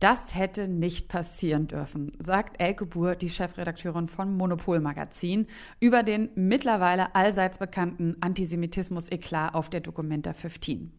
[0.00, 5.46] Das hätte nicht passieren dürfen, sagt Elke Buhr, die Chefredakteurin von Monopol Magazin,
[5.78, 10.90] über den mittlerweile allseits bekannten Antisemitismus-Eklat auf der Documenta 15.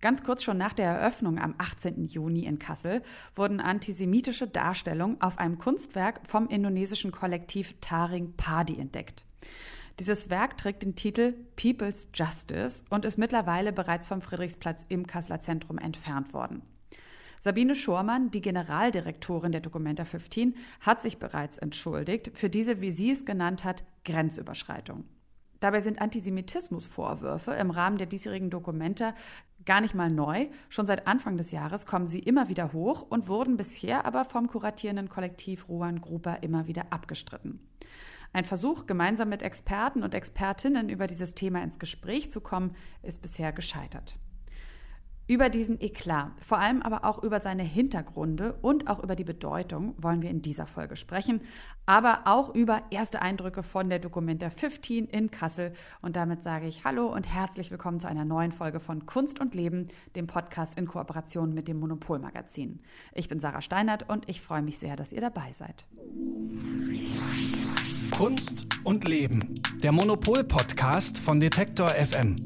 [0.00, 2.06] Ganz kurz schon nach der Eröffnung am 18.
[2.06, 3.02] Juni in Kassel
[3.36, 9.26] wurden antisemitische Darstellungen auf einem Kunstwerk vom indonesischen Kollektiv Taring Padi entdeckt.
[10.00, 15.40] Dieses Werk trägt den Titel People's Justice und ist mittlerweile bereits vom Friedrichsplatz im Kasseler
[15.40, 16.62] Zentrum entfernt worden.
[17.40, 23.10] Sabine Schormann, die Generaldirektorin der Documenta 15, hat sich bereits entschuldigt für diese, wie sie
[23.10, 25.04] es genannt hat, Grenzüberschreitung.
[25.60, 29.14] Dabei sind Antisemitismusvorwürfe im Rahmen der diesjährigen Dokumenta
[29.64, 30.48] gar nicht mal neu.
[30.68, 34.46] Schon seit Anfang des Jahres kommen sie immer wieder hoch und wurden bisher aber vom
[34.46, 37.60] kuratierenden Kollektiv Ruan Gruber immer wieder abgestritten.
[38.32, 43.22] Ein Versuch, gemeinsam mit Experten und Expertinnen über dieses Thema ins Gespräch zu kommen, ist
[43.22, 44.16] bisher gescheitert.
[45.28, 49.94] Über diesen Eklat, vor allem aber auch über seine Hintergründe und auch über die Bedeutung
[49.98, 51.42] wollen wir in dieser Folge sprechen,
[51.84, 55.74] aber auch über erste Eindrücke von der Documenta 15 in Kassel.
[56.00, 59.54] Und damit sage ich Hallo und herzlich willkommen zu einer neuen Folge von Kunst und
[59.54, 62.80] Leben, dem Podcast in Kooperation mit dem Monopolmagazin.
[63.12, 65.84] Ich bin Sarah Steinert und ich freue mich sehr, dass ihr dabei seid.
[68.16, 72.36] Kunst und Leben, der Monopol-Podcast von Detektor FM.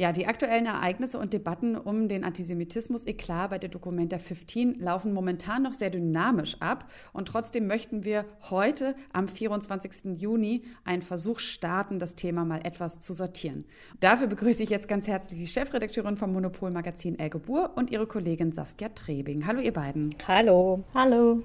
[0.00, 5.62] Ja, die aktuellen Ereignisse und Debatten um den Antisemitismus-Eklat bei der Documenta 15 laufen momentan
[5.62, 6.90] noch sehr dynamisch ab.
[7.12, 10.18] Und trotzdem möchten wir heute am 24.
[10.18, 13.66] Juni einen Versuch starten, das Thema mal etwas zu sortieren.
[14.00, 18.52] Dafür begrüße ich jetzt ganz herzlich die Chefredakteurin vom Monopol-Magazin Elke Buhr und ihre Kollegin
[18.52, 19.46] Saskia Trebing.
[19.46, 20.14] Hallo, ihr beiden.
[20.26, 20.82] Hallo.
[20.94, 21.42] Hallo.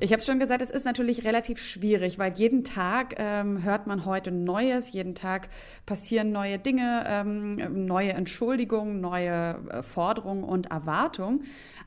[0.00, 4.06] Ich habe schon gesagt, es ist natürlich relativ schwierig, weil jeden Tag ähm, hört man
[4.06, 5.48] heute Neues, jeden Tag
[5.84, 11.44] passieren neue Dinge, ähm, neue Entschuldigungen, neue äh, Forderungen und Erwartungen.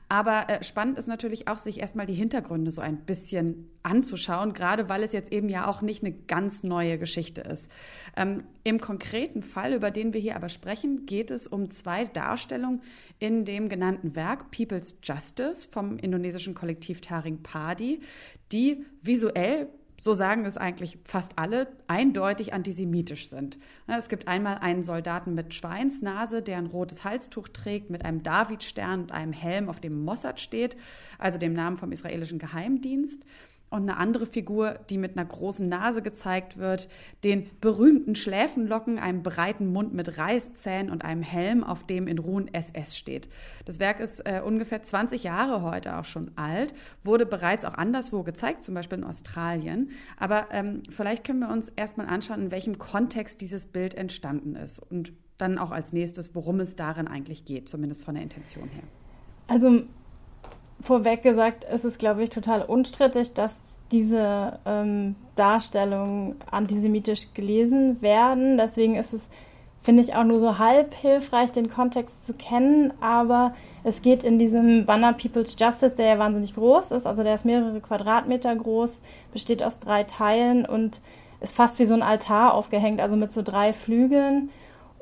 [0.08, 4.88] Aber äh, spannend ist natürlich auch, sich erstmal die Hintergründe so ein bisschen anzuschauen, gerade
[4.88, 7.70] weil es jetzt eben ja auch nicht eine ganz neue Geschichte ist.
[8.16, 12.82] Ähm, Im konkreten Fall, über den wir hier aber sprechen, geht es um zwei Darstellungen
[13.18, 18.00] in dem genannten Werk People's Justice vom indonesischen Kollektiv Taring Padi,
[18.52, 19.68] die visuell
[20.00, 23.58] so sagen es eigentlich fast alle, eindeutig antisemitisch sind.
[23.86, 29.02] Es gibt einmal einen Soldaten mit Schweinsnase, der ein rotes Halstuch trägt, mit einem Davidstern
[29.02, 30.76] und einem Helm, auf dem Mossad steht,
[31.18, 33.22] also dem Namen vom israelischen Geheimdienst
[33.68, 36.88] und eine andere Figur, die mit einer großen Nase gezeigt wird,
[37.24, 42.52] den berühmten Schläfenlocken, einem breiten Mund mit Reißzähnen und einem Helm, auf dem in Ruhen
[42.52, 43.28] SS steht.
[43.64, 48.22] Das Werk ist äh, ungefähr 20 Jahre heute auch schon alt, wurde bereits auch anderswo
[48.22, 49.90] gezeigt, zum Beispiel in Australien.
[50.16, 54.78] Aber ähm, vielleicht können wir uns erstmal anschauen, in welchem Kontext dieses Bild entstanden ist
[54.78, 58.84] und dann auch als nächstes, worum es darin eigentlich geht, zumindest von der Intention her.
[59.48, 59.82] Also
[60.82, 63.56] vorweg gesagt, ist es, glaube ich, total unstrittig, dass
[63.92, 68.56] diese ähm, Darstellungen antisemitisch gelesen werden.
[68.56, 69.28] Deswegen ist es,
[69.82, 72.92] finde ich, auch nur so halb hilfreich, den Kontext zu kennen.
[73.00, 73.54] Aber
[73.84, 77.44] es geht in diesem Banner People's Justice, der ja wahnsinnig groß ist, also der ist
[77.44, 79.00] mehrere Quadratmeter groß,
[79.32, 81.00] besteht aus drei Teilen und
[81.40, 84.50] ist fast wie so ein Altar aufgehängt, also mit so drei Flügeln.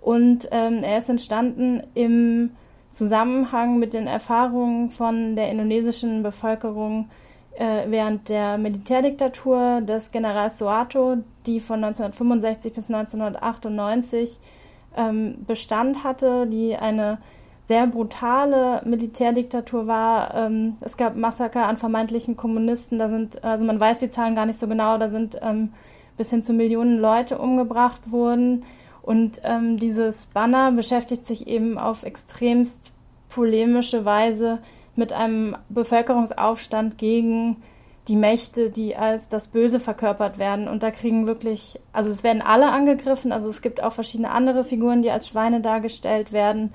[0.02, 2.50] Und ähm, er ist entstanden im
[2.94, 7.10] Zusammenhang mit den Erfahrungen von der indonesischen Bevölkerung
[7.56, 14.40] äh, während der Militärdiktatur des Generals Soeharto, die von 1965 bis 1998
[14.96, 17.18] ähm, Bestand hatte, die eine
[17.66, 20.34] sehr brutale Militärdiktatur war.
[20.34, 24.46] Ähm, es gab Massaker an vermeintlichen Kommunisten, da sind, also man weiß die Zahlen gar
[24.46, 25.72] nicht so genau, da sind ähm,
[26.16, 28.64] bis hin zu Millionen Leute umgebracht worden.
[29.04, 32.80] Und ähm, dieses Banner beschäftigt sich eben auf extremst
[33.28, 34.60] polemische Weise
[34.96, 37.56] mit einem Bevölkerungsaufstand gegen
[38.08, 40.68] die Mächte, die als das Böse verkörpert werden.
[40.68, 44.64] Und da kriegen wirklich, also es werden alle angegriffen, also es gibt auch verschiedene andere
[44.64, 46.72] Figuren, die als Schweine dargestellt werden.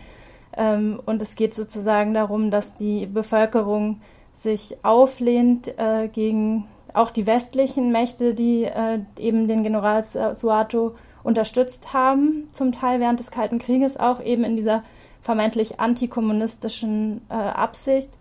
[0.56, 4.02] Ähm, und es geht sozusagen darum, dass die Bevölkerung
[4.36, 11.94] sich auflehnt äh, gegen auch die westlichen Mächte, die äh, eben den General Suato unterstützt
[11.94, 14.84] haben, zum Teil während des Kalten Krieges auch eben in dieser
[15.22, 18.12] vermeintlich antikommunistischen äh, Absicht.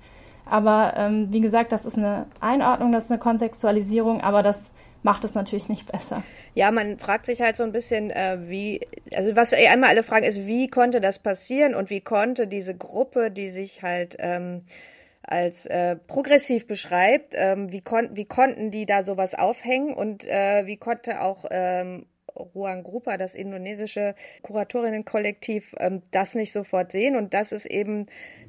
[0.47, 4.71] Aber ähm, wie gesagt, das ist eine Einordnung, das ist eine Kontextualisierung, aber das
[5.03, 6.23] macht es natürlich nicht besser.
[6.55, 8.81] Ja, man fragt sich halt so ein bisschen, äh, wie,
[9.15, 13.31] also was einmal alle fragen ist, wie konnte das passieren und wie konnte diese Gruppe,
[13.31, 14.62] die sich halt ähm,
[15.23, 20.67] als äh, progressiv beschreibt, ähm, wie, kon wie konnten die da sowas aufhängen und äh,
[20.67, 22.06] wie konnte auch ähm,
[22.55, 27.17] Ruang Grupa, das indonesische Kuratorinnenkollektiv, ähm, das nicht sofort sehen.
[27.17, 28.06] Und das ist eben,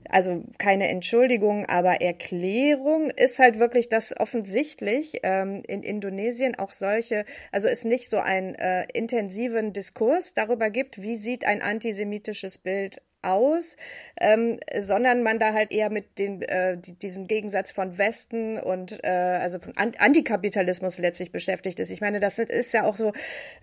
[0.09, 7.25] also keine Entschuldigung, aber Erklärung ist halt wirklich, dass offensichtlich ähm, in Indonesien auch solche,
[7.51, 13.01] also es nicht so einen äh, intensiven Diskurs darüber gibt, wie sieht ein antisemitisches Bild
[13.21, 13.75] aus,
[14.19, 19.07] ähm, sondern man da halt eher mit den, äh, diesem Gegensatz von Westen und äh,
[19.09, 21.89] also von Antikapitalismus letztlich beschäftigt ist.
[21.89, 23.11] Ich meine, das ist ja auch so,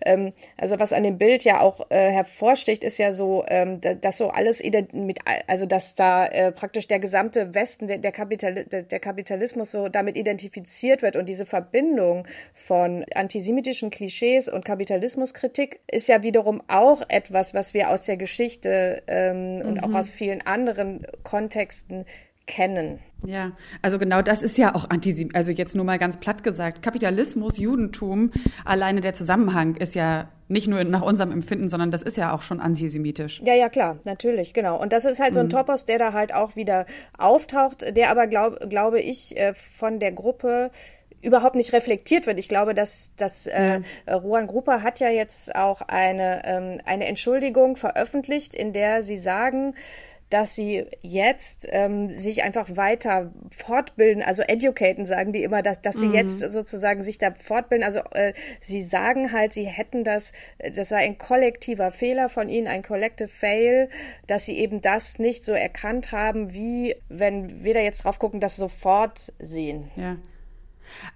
[0.05, 4.17] ähm, also was an dem Bild ja auch äh, hervorsticht, ist ja so, ähm, dass
[4.17, 4.61] so alles
[4.93, 9.89] mit, also dass da äh, praktisch der gesamte Westen, der, der, Kapital, der Kapitalismus so
[9.89, 17.01] damit identifiziert wird und diese Verbindung von antisemitischen Klischees und Kapitalismuskritik ist ja wiederum auch
[17.09, 19.83] etwas, was wir aus der Geschichte ähm, und mhm.
[19.83, 22.05] auch aus vielen anderen Kontexten
[22.47, 22.99] kennen.
[23.25, 23.51] Ja,
[23.81, 27.57] also genau das ist ja auch Antisemit, also jetzt nur mal ganz platt gesagt, Kapitalismus,
[27.57, 28.31] Judentum,
[28.63, 32.41] alleine der Zusammenhang ist ja nicht nur nach unserem Empfinden, sondern das ist ja auch
[32.41, 33.41] schon antisemitisch.
[33.43, 34.81] Ja, ja, klar, natürlich, genau.
[34.81, 35.51] Und das ist halt so ein mhm.
[35.51, 36.85] Topos, der da halt auch wieder
[37.17, 40.71] auftaucht, der aber, glaub, glaube ich, äh, von der Gruppe
[41.21, 42.39] überhaupt nicht reflektiert wird.
[42.39, 47.75] Ich glaube, dass, dass äh, Ruan Gruppe hat ja jetzt auch eine, ähm, eine Entschuldigung
[47.75, 49.73] veröffentlicht, in der sie sagen,
[50.29, 55.95] dass sie jetzt ähm, sich einfach weiter fortbilden, also educaten, sagen die immer, dass, dass
[55.95, 56.15] sie mhm.
[56.15, 57.85] jetzt sozusagen sich da fortbilden.
[57.85, 60.33] Also äh, sie sagen halt, sie hätten das,
[60.75, 63.89] das war ein kollektiver Fehler von ihnen, ein collective fail,
[64.27, 68.41] dass sie eben das nicht so erkannt haben, wie wenn wir da jetzt drauf gucken,
[68.41, 69.89] das sofort sehen.
[69.95, 70.17] Ja.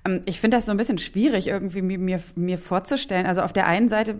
[0.06, 3.26] Ähm, ich finde das so ein bisschen schwierig, irgendwie mir, mir vorzustellen.
[3.26, 4.16] Also auf der einen Seite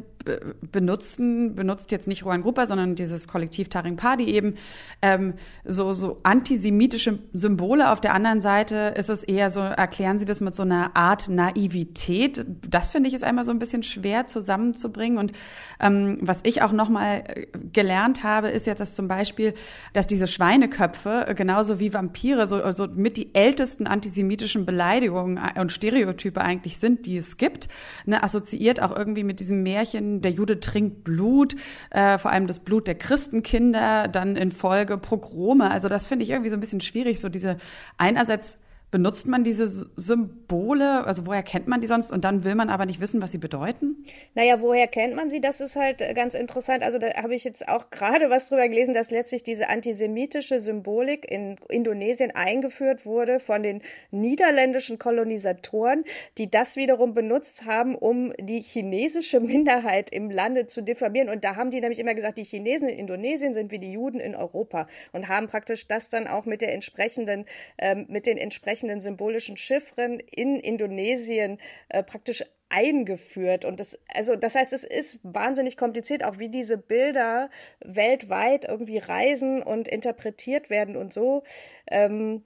[0.72, 4.56] benutzen, benutzt jetzt nicht Rohan Grupper, sondern dieses Kollektiv Taring Party eben
[5.02, 5.34] ähm,
[5.66, 7.92] so, so antisemitische Symbole.
[7.92, 11.30] Auf der anderen Seite ist es eher so, erklären Sie das mit so einer Art
[11.30, 12.46] Naivität.
[12.68, 15.18] Das finde ich ist einmal so ein bisschen schwer zusammenzubringen.
[15.18, 15.32] Und
[15.80, 19.54] ähm, was ich auch nochmal äh, gelernt habe, ist jetzt, dass zum Beispiel,
[19.94, 25.72] dass diese Schweineköpfe äh, genauso wie Vampire so, so mit die ältesten antisemitischen Beleidigungen und
[25.72, 27.70] Stereotype eigentlich sind, die es gibt,
[28.06, 31.56] ne, assoziiert auch irgendwie mit diesem Märchen, der Jude trinkt Blut,
[31.92, 35.72] äh, vor allem das Blut der Christenkinder, dann in Folge Pogrome.
[35.72, 37.56] Also das finde ich irgendwie so ein bisschen schwierig, so diese
[37.98, 38.58] einerseits
[38.92, 41.06] benutzt man diese Symbole?
[41.06, 42.12] Also woher kennt man die sonst?
[42.12, 44.06] Und dann will man aber nicht wissen, was sie bedeuten?
[44.36, 45.40] Naja, woher kennt man sie?
[45.40, 46.84] Das ist halt äh, ganz interessant.
[46.84, 51.30] Also da habe ich jetzt auch gerade was drüber gelesen, dass letztlich diese antisemitische Symbolik
[51.32, 56.04] in Indonesien eingeführt wurde von den niederländischen Kolonisatoren,
[56.38, 61.30] die das wiederum benutzt haben, um die chinesische Minderheit im Lande zu diffamieren.
[61.30, 64.20] Und da haben die nämlich immer gesagt, die Chinesen in Indonesien sind wie die Juden
[64.20, 67.46] in Europa und haben praktisch das dann auch mit der entsprechenden,
[67.78, 73.66] ähm, mit den entsprechenden entsprechenden symbolischen Chiffren in Indonesien äh, praktisch eingeführt.
[73.66, 77.50] Und das, also das heißt, es ist wahnsinnig kompliziert, auch wie diese Bilder
[77.84, 81.44] weltweit irgendwie reisen und interpretiert werden und so.
[81.90, 82.44] Ähm,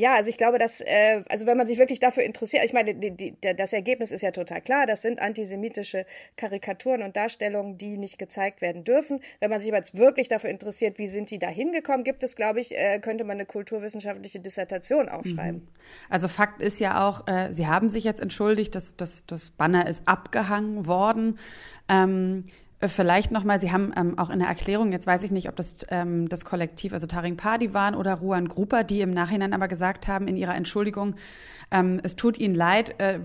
[0.00, 2.94] ja, also ich glaube, dass, äh, also wenn man sich wirklich dafür interessiert, ich meine,
[2.94, 6.06] die, die, das Ergebnis ist ja total klar, das sind antisemitische
[6.36, 9.20] Karikaturen und Darstellungen, die nicht gezeigt werden dürfen.
[9.40, 12.34] Wenn man sich aber jetzt wirklich dafür interessiert, wie sind die da hingekommen, gibt es,
[12.34, 15.34] glaube ich, äh, könnte man eine kulturwissenschaftliche Dissertation auch mhm.
[15.34, 15.68] schreiben.
[16.08, 19.86] Also Fakt ist ja auch, äh, Sie haben sich jetzt entschuldigt, dass, dass das Banner
[19.86, 21.38] ist abgehangen worden.
[21.88, 25.48] Ähm, äh, vielleicht nochmal, Sie haben ähm, auch in der Erklärung, jetzt weiß ich nicht,
[25.48, 29.52] ob das ähm, das Kollektiv, also Taring Padi waren oder Ruan Grupa, die im Nachhinein
[29.52, 31.14] aber gesagt haben in ihrer Entschuldigung,
[31.70, 33.20] ähm, es tut ihnen leid, äh,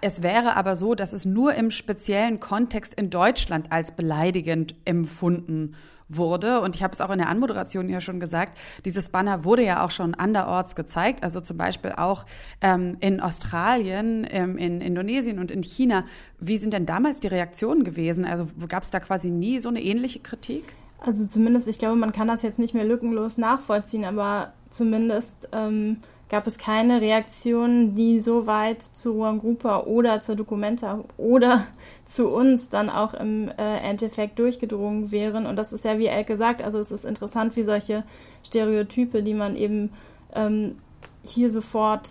[0.00, 5.74] es wäre aber so, dass es nur im speziellen Kontext in Deutschland als beleidigend empfunden
[6.10, 6.60] wurde.
[6.60, 9.84] Und ich habe es auch in der Anmoderation ja schon gesagt, dieses Banner wurde ja
[9.84, 12.26] auch schon anderorts gezeigt, also zum Beispiel auch
[12.60, 16.04] ähm, in Australien, ähm, in Indonesien und in China.
[16.38, 18.24] Wie sind denn damals die Reaktionen gewesen?
[18.24, 20.74] Also gab es da quasi nie so eine ähnliche Kritik?
[21.00, 25.98] Also zumindest, ich glaube, man kann das jetzt nicht mehr lückenlos nachvollziehen, aber zumindest ähm,
[26.30, 31.66] gab es keine Reaktionen, die so weit zu Ruangrupa oder zur Documenta oder
[32.04, 35.44] zu uns dann auch im äh, Endeffekt durchgedrungen wären.
[35.44, 38.04] Und das ist ja, wie Elke sagt, also es ist interessant, wie solche
[38.46, 39.92] Stereotype, die man eben
[40.32, 40.76] ähm,
[41.24, 42.10] hier sofort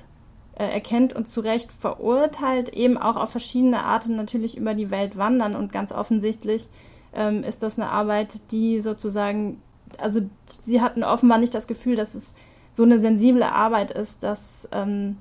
[0.57, 5.17] äh, erkennt und zu Recht verurteilt, eben auch auf verschiedene Arten natürlich über die Welt
[5.17, 5.55] wandern.
[5.55, 6.67] Und ganz offensichtlich
[7.13, 9.61] ähm, ist das eine Arbeit, die sozusagen,
[9.97, 10.19] also
[10.61, 12.33] sie hatten offenbar nicht das Gefühl, dass es
[12.71, 15.17] so eine sensible Arbeit ist, dass, ähm,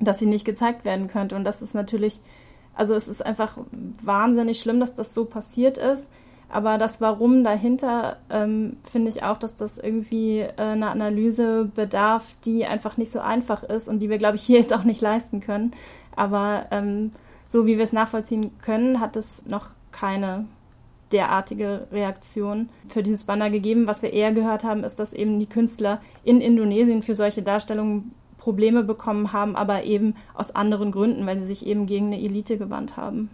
[0.00, 1.36] dass sie nicht gezeigt werden könnte.
[1.36, 2.20] Und das ist natürlich,
[2.74, 3.58] also es ist einfach
[4.02, 6.08] wahnsinnig schlimm, dass das so passiert ist.
[6.52, 12.24] Aber das Warum dahinter ähm, finde ich auch, dass das irgendwie äh, eine Analyse bedarf,
[12.44, 15.00] die einfach nicht so einfach ist und die wir, glaube ich, hier jetzt auch nicht
[15.00, 15.72] leisten können.
[16.16, 17.12] Aber ähm,
[17.46, 20.46] so wie wir es nachvollziehen können, hat es noch keine
[21.12, 23.86] derartige Reaktion für dieses Banner gegeben.
[23.86, 28.12] Was wir eher gehört haben, ist, dass eben die Künstler in Indonesien für solche Darstellungen
[28.38, 32.58] Probleme bekommen haben, aber eben aus anderen Gründen, weil sie sich eben gegen eine Elite
[32.58, 33.30] gewandt haben.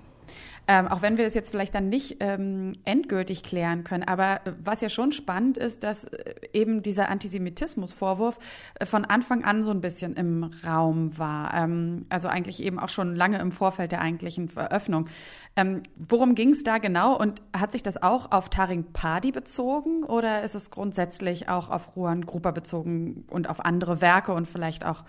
[0.69, 4.03] Ähm, auch wenn wir das jetzt vielleicht dann nicht ähm, endgültig klären können.
[4.03, 8.39] Aber was ja schon spannend ist, dass äh, eben dieser Antisemitismusvorwurf
[8.81, 11.55] äh, von Anfang an so ein bisschen im Raum war.
[11.55, 15.09] Ähm, also eigentlich eben auch schon lange im Vorfeld der eigentlichen Veröffnung.
[15.55, 17.17] Ähm, worum ging es da genau?
[17.17, 21.97] Und hat sich das auch auf Taring Padi bezogen oder ist es grundsätzlich auch auf
[21.97, 25.05] Ruan Gruber bezogen und auf andere Werke und vielleicht auch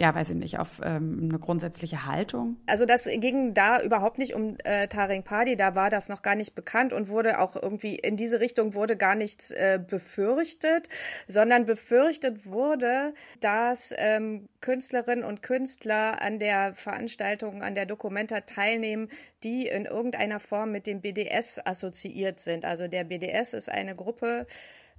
[0.00, 2.56] ja, weiß ich nicht, auf ähm, eine grundsätzliche Haltung?
[2.66, 6.34] Also das ging da überhaupt nicht um äh, Taring Padi, da war das noch gar
[6.34, 10.90] nicht bekannt und wurde auch irgendwie in diese Richtung wurde gar nichts äh, befürchtet,
[11.26, 19.08] sondern befürchtet wurde, dass ähm, Künstlerinnen und Künstler an der Veranstaltung, an der Dokumenta teilnehmen,
[19.42, 22.66] die in irgendeiner Form mit dem BDS assoziiert sind.
[22.66, 24.46] Also der BDS ist eine Gruppe,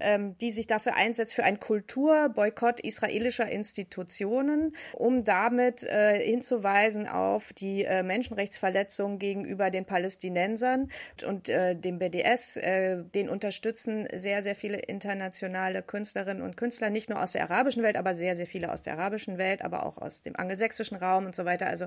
[0.01, 7.53] ähm, die sich dafür einsetzt für einen Kulturboykott israelischer Institutionen, um damit äh, hinzuweisen auf
[7.53, 10.89] die äh, Menschenrechtsverletzungen gegenüber den Palästinensern
[11.25, 12.57] und äh, dem BDS.
[12.57, 17.83] Äh, den unterstützen sehr, sehr viele internationale Künstlerinnen und Künstler, nicht nur aus der arabischen
[17.83, 21.25] Welt, aber sehr, sehr viele aus der arabischen Welt, aber auch aus dem angelsächsischen Raum
[21.25, 21.67] und so weiter.
[21.67, 21.85] Also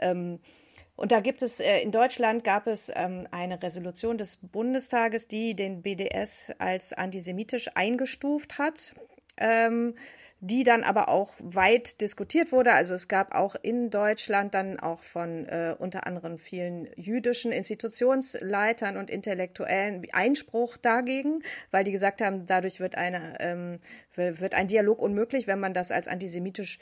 [0.00, 0.38] ähm,
[1.02, 5.56] und da gibt es, äh, in Deutschland gab es ähm, eine Resolution des Bundestages, die
[5.56, 8.94] den BDS als antisemitisch eingestuft hat.
[9.36, 9.96] Ähm,
[10.44, 12.72] die dann aber auch weit diskutiert wurde.
[12.72, 18.96] Also es gab auch in Deutschland dann auch von äh, unter anderem vielen jüdischen Institutionsleitern
[18.96, 23.78] und Intellektuellen Einspruch dagegen, weil die gesagt haben, dadurch wird, eine, ähm,
[24.16, 26.80] wird ein Dialog unmöglich, wenn man das als antisemitisch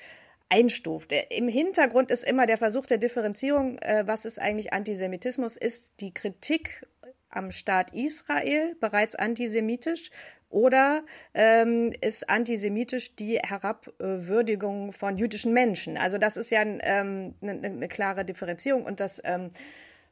[0.50, 1.12] einstuft.
[1.30, 6.12] Im Hintergrund ist immer der Versuch der Differenzierung, äh, was ist eigentlich Antisemitismus, ist die
[6.12, 6.86] Kritik
[7.30, 10.10] am Staat Israel bereits antisemitisch
[10.50, 15.96] oder ähm, ist antisemitisch die Herabwürdigung von jüdischen Menschen?
[15.96, 19.50] Also das ist ja ähm, eine, eine klare Differenzierung und das ähm,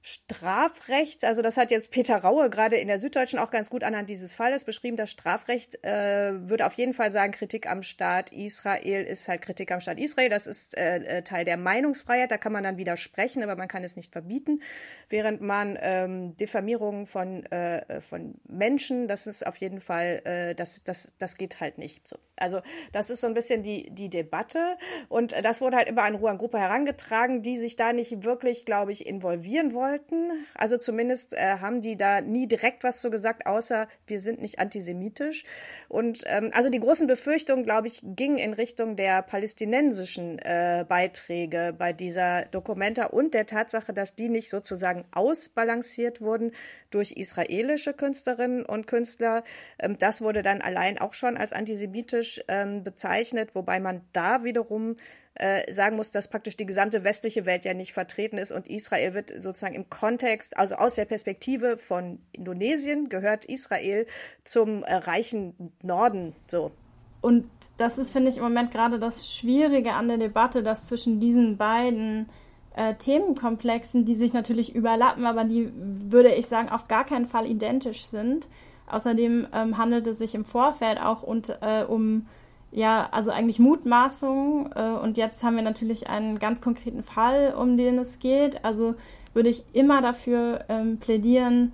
[0.01, 4.09] Strafrecht, also das hat jetzt Peter Raue gerade in der Süddeutschen auch ganz gut anhand
[4.09, 4.97] dieses Falles beschrieben.
[4.97, 9.73] Das Strafrecht äh, würde auf jeden Fall sagen, Kritik am Staat Israel ist halt Kritik
[9.73, 10.29] am Staat Israel.
[10.29, 12.31] Das ist äh, äh, Teil der Meinungsfreiheit.
[12.31, 14.63] Da kann man dann widersprechen, aber man kann es nicht verbieten.
[15.09, 20.83] Während man ähm, Diffamierungen von, äh, von Menschen, das ist auf jeden Fall, äh, das,
[20.85, 22.19] das, das geht halt nicht so.
[22.41, 22.61] Also
[22.93, 24.77] das ist so ein bisschen die, die Debatte
[25.09, 29.07] und das wurde halt immer an Ruan-Gruppe herangetragen, die sich da nicht wirklich, glaube ich,
[29.07, 30.31] involvieren wollten.
[30.55, 34.59] Also zumindest äh, haben die da nie direkt was zu gesagt, außer wir sind nicht
[34.59, 35.45] antisemitisch.
[35.89, 41.75] Und ähm, also die großen Befürchtungen, glaube ich, gingen in Richtung der palästinensischen äh, Beiträge
[41.77, 46.53] bei dieser Dokumenta und der Tatsache, dass die nicht sozusagen ausbalanciert wurden
[46.91, 49.45] durch israelische Künstlerinnen und Künstler.
[49.79, 54.97] Ähm, das wurde dann allein auch schon als antisemitisch ähm, bezeichnet, wobei man da wiederum
[55.35, 59.15] äh, sagen muss, dass praktisch die gesamte westliche Welt ja nicht vertreten ist und Israel
[59.15, 64.07] wird sozusagen im Kontext, also aus der Perspektive von Indonesien gehört Israel
[64.45, 66.73] zum äh, reichen Norden so.
[67.21, 71.21] Und das ist, finde ich, im Moment gerade das Schwierige an der Debatte, dass zwischen
[71.21, 72.29] diesen beiden
[72.77, 77.47] äh, Themenkomplexen, die sich natürlich überlappen, aber die, würde ich sagen, auf gar keinen Fall
[77.47, 78.47] identisch sind.
[78.91, 82.27] Außerdem ähm, handelt es sich im Vorfeld auch und, äh, um,
[82.71, 84.73] ja, also eigentlich Mutmaßungen.
[84.75, 88.65] Äh, und jetzt haben wir natürlich einen ganz konkreten Fall, um den es geht.
[88.65, 88.95] Also
[89.35, 91.73] würde ich immer dafür ähm, plädieren,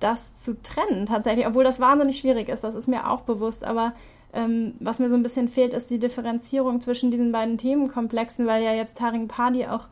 [0.00, 3.94] das zu trennen, tatsächlich, obwohl das wahnsinnig schwierig ist, das ist mir auch bewusst, aber
[4.32, 8.62] ähm, was mir so ein bisschen fehlt, ist die Differenzierung zwischen diesen beiden Themenkomplexen, weil
[8.62, 9.86] ja jetzt Taring Padi auch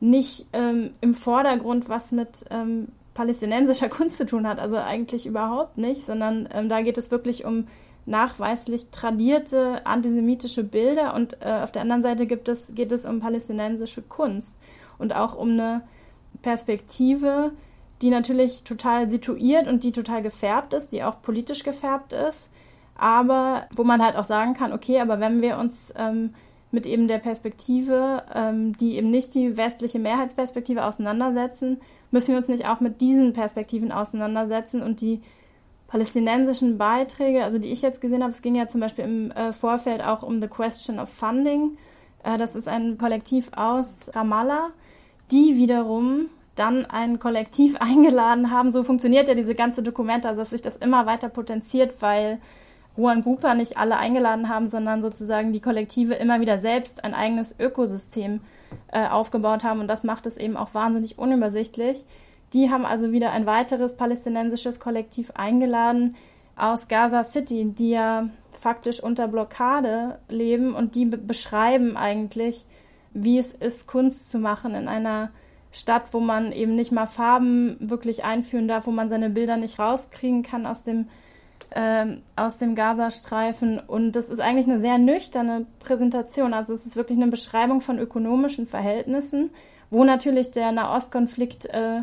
[0.00, 5.78] nicht ähm, im Vordergrund was mit ähm, palästinensischer Kunst zu tun hat, also eigentlich überhaupt
[5.78, 7.66] nicht, sondern ähm, da geht es wirklich um
[8.06, 13.20] nachweislich tradierte antisemitische Bilder und äh, auf der anderen Seite gibt es, geht es um
[13.20, 14.54] palästinensische Kunst
[14.98, 15.82] und auch um eine
[16.42, 17.52] Perspektive,
[18.02, 22.48] die natürlich total situiert und die total gefärbt ist, die auch politisch gefärbt ist,
[22.94, 26.34] aber wo man halt auch sagen kann, okay, aber wenn wir uns ähm,
[26.70, 31.80] mit eben der Perspektive, ähm, die eben nicht die westliche Mehrheitsperspektive auseinandersetzen,
[32.14, 35.20] müssen wir uns nicht auch mit diesen Perspektiven auseinandersetzen und die
[35.88, 39.52] palästinensischen Beiträge, also die ich jetzt gesehen habe, es ging ja zum Beispiel im äh,
[39.52, 41.76] Vorfeld auch um The Question of Funding.
[42.22, 44.70] Äh, das ist ein Kollektiv aus Ramallah,
[45.32, 48.70] die wiederum dann ein Kollektiv eingeladen haben.
[48.70, 52.38] So funktioniert ja diese ganze Dokumente, also dass sich das immer weiter potenziert, weil
[52.96, 57.58] Ruan Grupa nicht alle eingeladen haben, sondern sozusagen die Kollektive immer wieder selbst ein eigenes
[57.58, 58.40] Ökosystem
[58.92, 59.80] äh, aufgebaut haben.
[59.80, 62.04] Und das macht es eben auch wahnsinnig unübersichtlich.
[62.52, 66.16] Die haben also wieder ein weiteres palästinensisches Kollektiv eingeladen
[66.56, 72.64] aus Gaza City, die ja faktisch unter Blockade leben und die beschreiben eigentlich,
[73.12, 75.30] wie es ist, Kunst zu machen in einer
[75.72, 79.78] Stadt, wo man eben nicht mal Farben wirklich einführen darf, wo man seine Bilder nicht
[79.78, 81.08] rauskriegen kann aus dem,
[81.70, 82.06] äh,
[82.36, 83.78] aus dem Gazastreifen.
[83.80, 86.54] Und das ist eigentlich eine sehr nüchterne Präsentation.
[86.54, 89.50] Also es ist wirklich eine Beschreibung von ökonomischen Verhältnissen,
[89.90, 92.02] wo natürlich der Nahostkonflikt äh,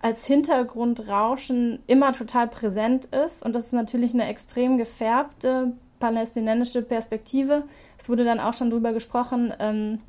[0.00, 3.42] als Hintergrundrauschen immer total präsent ist.
[3.42, 7.64] Und das ist natürlich eine extrem gefärbte palästinensische Perspektive.
[7.98, 10.00] Es wurde dann auch schon drüber gesprochen, ähm,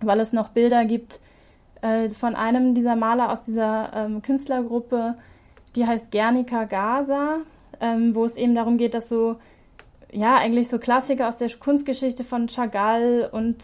[0.00, 1.20] weil es noch Bilder gibt
[1.82, 5.16] äh, von einem dieser Maler aus dieser ähm, Künstlergruppe,
[5.76, 7.38] die heißt Guernica Gaza,
[7.84, 9.36] ähm, wo es eben darum geht, dass so,
[10.10, 13.56] ja, eigentlich so Klassiker aus der Kunstgeschichte von Chagall und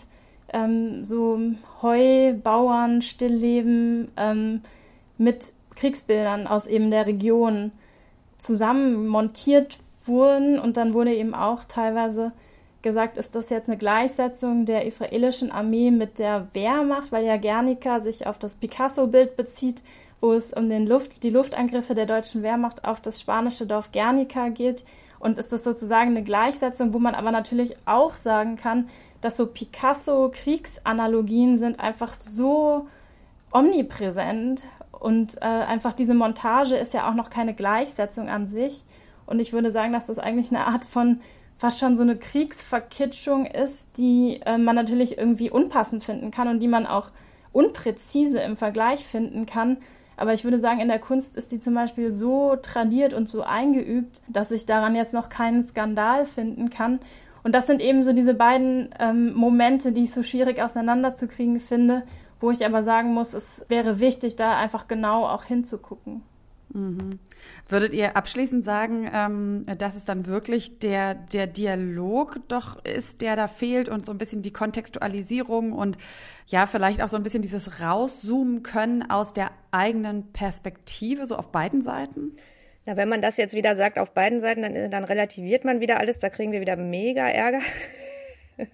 [0.53, 1.41] ähm, so
[1.81, 4.61] Heubauern, Stillleben ähm,
[5.17, 7.73] mit Kriegsbildern aus eben der Region
[8.37, 10.59] zusammen montiert wurden.
[10.59, 12.33] Und dann wurde eben auch teilweise
[12.83, 18.01] gesagt, ist das jetzt eine Gleichsetzung der israelischen Armee mit der Wehrmacht, weil ja Guernica
[18.01, 19.83] sich auf das Picasso-Bild bezieht,
[20.21, 24.49] wo es um den Luft, die Luftangriffe der deutschen Wehrmacht auf das spanische Dorf Guernica
[24.49, 24.85] geht.
[25.19, 28.89] Und ist das sozusagen eine Gleichsetzung, wo man aber natürlich auch sagen kann,
[29.21, 32.87] dass so Picasso-Kriegsanalogien sind einfach so
[33.53, 34.63] omnipräsent
[34.93, 38.85] und äh, einfach diese Montage ist ja auch noch keine Gleichsetzung an sich.
[39.27, 41.21] Und ich würde sagen, dass das eigentlich eine Art von
[41.57, 46.61] fast schon so eine Kriegsverkitschung ist, die äh, man natürlich irgendwie unpassend finden kann und
[46.61, 47.11] die man auch
[47.53, 49.79] unpräzise im Vergleich finden kann.
[50.21, 53.43] Aber ich würde sagen, in der Kunst ist die zum Beispiel so tradiert und so
[53.43, 57.01] eingeübt, dass ich daran jetzt noch keinen Skandal finden kann.
[57.43, 62.03] Und das sind eben so diese beiden ähm, Momente, die ich so schwierig auseinanderzukriegen finde,
[62.39, 66.21] wo ich aber sagen muss, es wäre wichtig, da einfach genau auch hinzugucken.
[66.73, 67.19] Mhm.
[67.69, 73.37] Würdet ihr abschließend sagen, ähm, dass es dann wirklich der, der Dialog doch ist, der
[73.37, 75.99] da fehlt und so ein bisschen die Kontextualisierung und
[76.47, 81.51] ja, vielleicht auch so ein bisschen dieses Rauszoomen können aus der eigenen Perspektive, so auf
[81.51, 82.37] beiden Seiten?
[82.87, 85.99] Na, wenn man das jetzt wieder sagt auf beiden Seiten, dann, dann relativiert man wieder
[85.99, 87.61] alles, da kriegen wir wieder mega Ärger.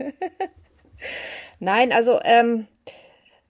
[1.60, 2.66] Nein, also ähm,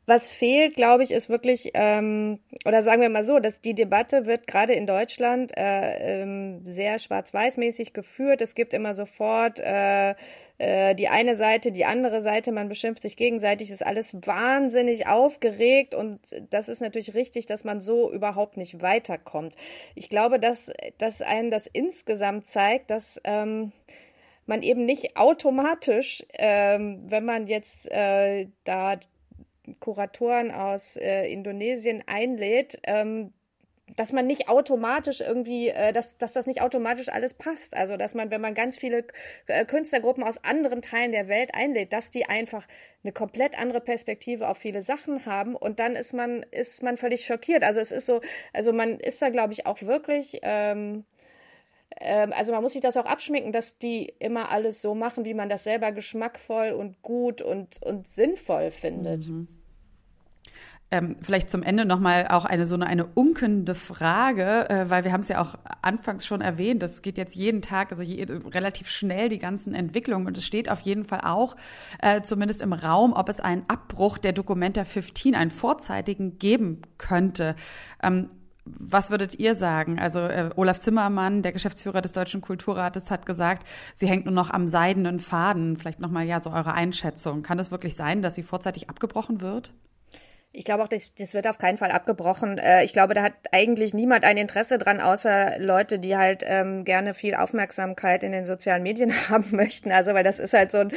[0.06, 4.26] was fehlt, glaube ich, ist wirklich, ähm, oder sagen wir mal so, dass die Debatte
[4.26, 8.40] wird gerade in Deutschland äh, ähm, sehr schwarz-weiß-mäßig geführt.
[8.40, 10.14] Es gibt immer sofort äh,
[10.58, 15.94] äh, die eine Seite, die andere Seite, man beschimpft sich gegenseitig, ist alles wahnsinnig aufgeregt
[15.94, 19.54] und das ist natürlich richtig, dass man so überhaupt nicht weiterkommt.
[19.96, 23.72] Ich glaube, dass, dass einen das insgesamt zeigt, dass ähm,
[24.46, 29.00] man eben nicht automatisch, ähm, wenn man jetzt äh, da
[29.80, 33.32] Kuratoren aus äh, Indonesien einlädt, ähm,
[33.94, 37.76] dass man nicht automatisch irgendwie, äh, dass, dass das nicht automatisch alles passt.
[37.76, 39.06] Also dass man, wenn man ganz viele
[39.46, 42.66] äh, Künstlergruppen aus anderen Teilen der Welt einlädt, dass die einfach
[43.04, 47.24] eine komplett andere Perspektive auf viele Sachen haben und dann ist man, ist man völlig
[47.24, 47.62] schockiert.
[47.62, 48.20] Also es ist so,
[48.52, 50.40] also man ist da, glaube ich, auch wirklich.
[50.42, 51.04] Ähm,
[52.00, 55.34] ähm, also man muss sich das auch abschminken, dass die immer alles so machen, wie
[55.34, 59.28] man das selber geschmackvoll und gut und, und sinnvoll findet.
[59.28, 59.55] Mhm.
[60.88, 65.12] Ähm, vielleicht zum Ende nochmal auch eine so eine, eine unkende Frage, äh, weil wir
[65.12, 68.88] haben es ja auch anfangs schon erwähnt, das geht jetzt jeden Tag, also je, relativ
[68.88, 71.56] schnell die ganzen Entwicklungen und es steht auf jeden Fall auch
[72.00, 77.56] äh, zumindest im Raum, ob es einen Abbruch der Documenta 15, einen vorzeitigen geben könnte.
[78.00, 78.30] Ähm,
[78.64, 79.98] was würdet ihr sagen?
[79.98, 84.50] Also äh, Olaf Zimmermann, der Geschäftsführer des Deutschen Kulturrates, hat gesagt, sie hängt nur noch
[84.50, 85.76] am seidenen Faden.
[85.76, 87.42] Vielleicht nochmal ja so eure Einschätzung.
[87.42, 89.72] Kann es wirklich sein, dass sie vorzeitig abgebrochen wird?
[90.58, 92.56] Ich glaube auch, das, das wird auf keinen Fall abgebrochen.
[92.56, 96.84] Äh, ich glaube, da hat eigentlich niemand ein Interesse dran, außer Leute, die halt ähm,
[96.84, 99.92] gerne viel Aufmerksamkeit in den sozialen Medien haben möchten.
[99.92, 100.92] Also, weil das ist halt so ein,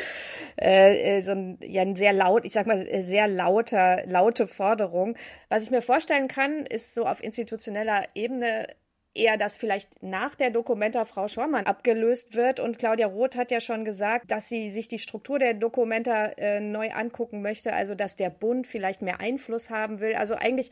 [0.62, 5.18] äh, äh, so ein, ja, ein sehr laut, ich sag mal, sehr lauter, laute Forderung.
[5.50, 8.66] Was ich mir vorstellen kann, ist so auf institutioneller Ebene
[9.14, 12.60] eher, dass vielleicht nach der Dokumenta Frau Schormann abgelöst wird.
[12.60, 16.60] Und Claudia Roth hat ja schon gesagt, dass sie sich die Struktur der Dokumenta äh,
[16.60, 20.16] neu angucken möchte, also dass der Bund vielleicht mehr Einfluss haben will.
[20.16, 20.72] Also eigentlich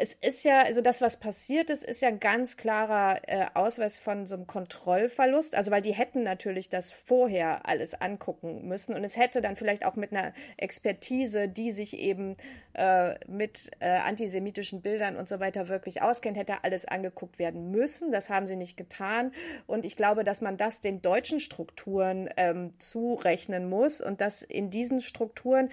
[0.00, 4.26] es ist ja, also das, was passiert ist, ist ja ganz klarer äh, Ausweis von
[4.26, 5.56] so einem Kontrollverlust.
[5.56, 9.84] Also, weil die hätten natürlich das vorher alles angucken müssen und es hätte dann vielleicht
[9.84, 12.36] auch mit einer Expertise, die sich eben
[12.74, 18.12] äh, mit äh, antisemitischen Bildern und so weiter wirklich auskennt, hätte alles angeguckt werden müssen.
[18.12, 19.32] Das haben sie nicht getan.
[19.66, 24.70] Und ich glaube, dass man das den deutschen Strukturen ähm, zurechnen muss und dass in
[24.70, 25.70] diesen Strukturen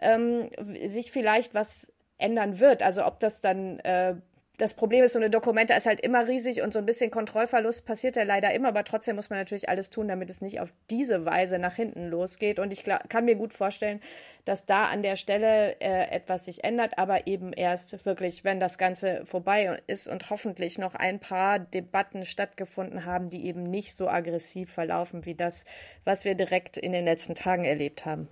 [0.00, 0.50] ähm,
[0.84, 1.90] sich vielleicht was
[2.22, 2.82] ändern wird.
[2.82, 4.14] Also ob das dann äh,
[4.62, 7.84] das Problem ist, so eine Dokumente ist halt immer riesig und so ein bisschen Kontrollverlust
[7.84, 10.72] passiert ja leider immer, aber trotzdem muss man natürlich alles tun, damit es nicht auf
[10.88, 12.60] diese Weise nach hinten losgeht.
[12.60, 14.00] Und ich kann mir gut vorstellen,
[14.44, 18.78] dass da an der Stelle äh, etwas sich ändert, aber eben erst wirklich, wenn das
[18.78, 24.08] Ganze vorbei ist und hoffentlich noch ein paar Debatten stattgefunden haben, die eben nicht so
[24.08, 25.64] aggressiv verlaufen wie das,
[26.04, 28.28] was wir direkt in den letzten Tagen erlebt haben.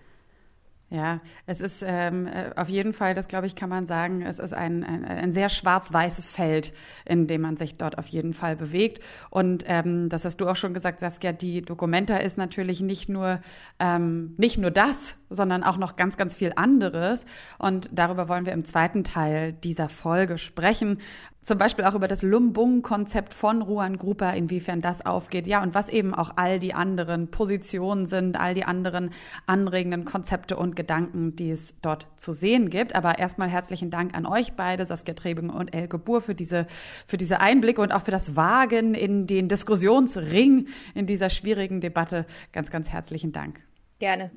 [0.92, 4.40] Ja, es ist ähm, äh, auf jeden Fall, das glaube ich, kann man sagen, es
[4.40, 6.72] ist ein, ein, ein sehr schwarz-weißes Feld,
[7.05, 9.00] in dem man sich dort auf jeden Fall bewegt.
[9.31, 13.40] Und ähm, das hast du auch schon gesagt, Saskia, die Dokumenta ist natürlich nicht nur,
[13.79, 17.24] ähm, nicht nur das, sondern auch noch ganz, ganz viel anderes.
[17.59, 20.98] Und darüber wollen wir im zweiten Teil dieser Folge sprechen
[21.42, 25.88] zum Beispiel auch über das Lumbung-Konzept von Ruan Grupa, inwiefern das aufgeht, ja, und was
[25.88, 29.11] eben auch all die anderen Positionen sind, all die anderen
[29.46, 32.94] anregenden Konzepte und Gedanken, die es dort zu sehen gibt.
[32.94, 36.66] Aber erstmal herzlichen Dank an euch beide, Saskia Trebing und Elke Buhr, für diese,
[37.07, 42.26] für diese Einblicke und auch für das Wagen in den Diskussionsring in dieser schwierigen Debatte.
[42.53, 43.61] Ganz, ganz herzlichen Dank.
[43.98, 44.31] Gerne.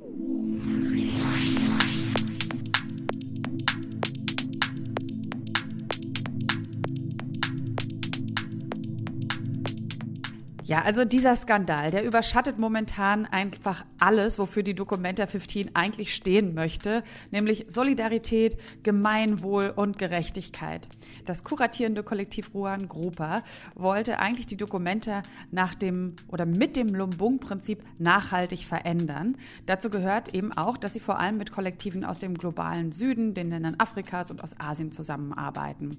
[10.65, 16.53] Ja, also dieser Skandal, der überschattet momentan einfach alles, wofür die Documenta 15 eigentlich stehen
[16.53, 20.87] möchte, nämlich Solidarität, Gemeinwohl und Gerechtigkeit.
[21.25, 23.43] Das kuratierende Kollektiv Ruan Grupa
[23.75, 29.35] wollte eigentlich die Documenta nach dem oder mit dem Lumbung-Prinzip nachhaltig verändern.
[29.65, 33.49] Dazu gehört eben auch, dass sie vor allem mit Kollektiven aus dem globalen Süden, den
[33.49, 35.97] Ländern Afrikas und aus Asien zusammenarbeiten.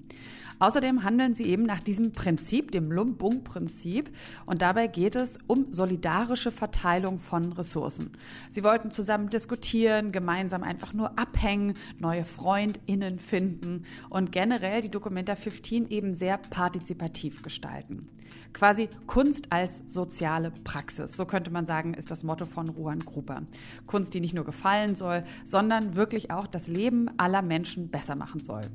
[0.59, 4.11] Außerdem handeln sie eben nach diesem Prinzip, dem Lumbung-Prinzip.
[4.55, 8.12] Und dabei geht es um solidarische Verteilung von Ressourcen.
[8.51, 15.35] Sie wollten zusammen diskutieren, gemeinsam einfach nur abhängen, neue FreundInnen finden und generell die Documenta
[15.35, 18.09] 15 eben sehr partizipativ gestalten.
[18.53, 21.17] Quasi Kunst als soziale Praxis.
[21.17, 23.43] So könnte man sagen, ist das Motto von Ruan Gruber.
[23.88, 28.45] Kunst, die nicht nur gefallen soll, sondern wirklich auch das Leben aller Menschen besser machen
[28.45, 28.71] soll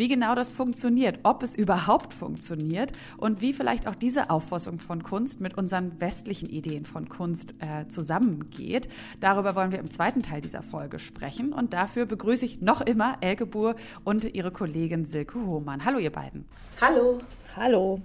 [0.00, 5.02] wie genau das funktioniert, ob es überhaupt funktioniert und wie vielleicht auch diese Auffassung von
[5.02, 8.88] Kunst mit unseren westlichen Ideen von Kunst äh, zusammengeht.
[9.20, 13.18] Darüber wollen wir im zweiten Teil dieser Folge sprechen und dafür begrüße ich noch immer
[13.20, 15.84] Elke Buhr und ihre Kollegin Silke Hohmann.
[15.84, 16.46] Hallo ihr beiden.
[16.80, 17.18] Hallo.
[17.54, 18.00] Hallo.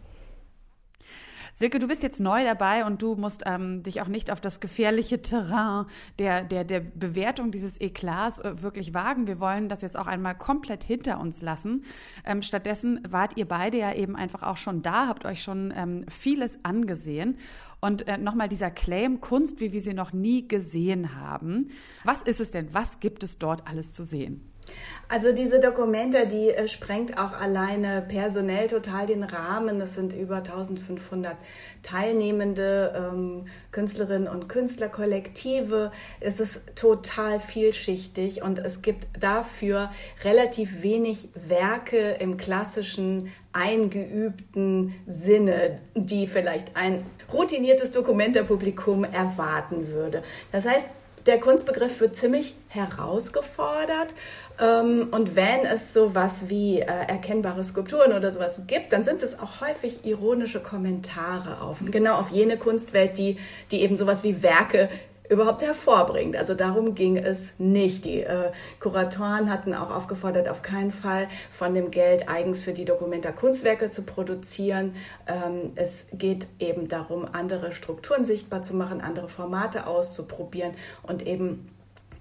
[1.57, 4.59] Silke, du bist jetzt neu dabei und du musst ähm, dich auch nicht auf das
[4.59, 5.85] gefährliche Terrain
[6.19, 9.25] der, der, der Bewertung dieses Eklats äh, wirklich wagen.
[9.25, 11.85] Wir wollen das jetzt auch einmal komplett hinter uns lassen.
[12.25, 16.03] Ähm, stattdessen wart ihr beide ja eben einfach auch schon da, habt euch schon ähm,
[16.09, 17.37] vieles angesehen.
[17.79, 21.69] Und äh, nochmal dieser Claim, Kunst, wie wir sie noch nie gesehen haben.
[22.03, 22.73] Was ist es denn?
[22.73, 24.51] Was gibt es dort alles zu sehen?
[25.07, 29.79] Also diese Dokumente, die äh, sprengt auch alleine personell total den Rahmen.
[29.79, 31.35] Es sind über 1500
[31.83, 35.91] teilnehmende ähm, Künstlerinnen und Künstlerkollektive.
[36.19, 39.91] Es ist total vielschichtig und es gibt dafür
[40.23, 50.23] relativ wenig Werke im klassischen eingeübten Sinne, die vielleicht ein routiniertes Dokumentarpublikum erwarten würde.
[50.51, 50.95] Das heißt,
[51.25, 54.13] der Kunstbegriff wird ziemlich herausgefordert.
[54.59, 59.39] Ähm, und wenn es sowas wie äh, erkennbare Skulpturen oder sowas gibt, dann sind es
[59.39, 63.37] auch häufig ironische Kommentare auf, genau auf jene Kunstwelt, die,
[63.71, 64.89] die eben sowas wie Werke
[65.29, 66.35] überhaupt hervorbringt.
[66.35, 68.05] Also darum ging es nicht.
[68.05, 72.85] Die äh, Kuratoren hatten auch aufgefordert, auf keinen Fall von dem Geld eigens für die
[72.85, 74.95] Dokumenta Kunstwerke zu produzieren.
[75.27, 81.69] Ähm, es geht eben darum, andere Strukturen sichtbar zu machen, andere Formate auszuprobieren und eben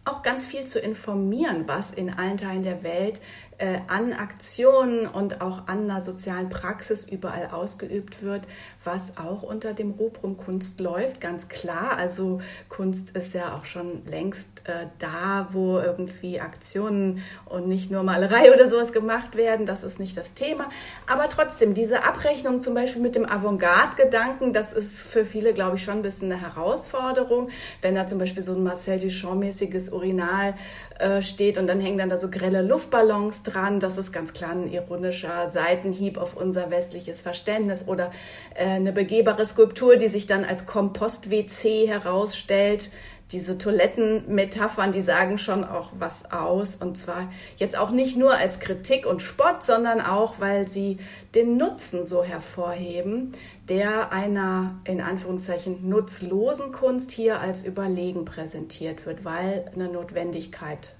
[0.05, 3.21] auch ganz viel zu informieren, was in allen Teilen der Welt
[3.59, 8.47] äh, an Aktionen und auch an einer sozialen Praxis überall ausgeübt wird,
[8.83, 11.97] was auch unter dem Rubrum Kunst läuft, ganz klar.
[11.97, 18.03] Also Kunst ist ja auch schon längst äh, da, wo irgendwie Aktionen und nicht nur
[18.03, 19.67] Malerei oder sowas gemacht werden.
[19.67, 20.69] Das ist nicht das Thema.
[21.07, 25.85] Aber trotzdem, diese Abrechnung zum Beispiel mit dem Avantgarde-Gedanken, das ist für viele, glaube ich,
[25.85, 27.51] schon ein bisschen eine Herausforderung.
[27.83, 30.55] Wenn da zum Beispiel so ein Marcel Duchamp-mäßiges Urinal
[30.99, 33.81] äh, steht und dann hängen dann da so grelle Luftballons dran.
[33.81, 37.89] Das ist ganz klar ein ironischer Seitenhieb auf unser westliches Verständnis.
[37.89, 38.13] Oder
[38.55, 42.91] äh, eine begehbare Skulptur, die sich dann als Kompost-WC herausstellt
[43.33, 46.77] diese Toilettenmetaphern, die sagen schon auch was aus.
[46.77, 50.99] Und zwar jetzt auch nicht nur als Kritik und Spott, sondern auch, weil sie
[51.35, 53.33] den Nutzen so hervorheben,
[53.69, 60.97] der einer in Anführungszeichen nutzlosen Kunst hier als überlegen präsentiert wird, weil eine Notwendigkeit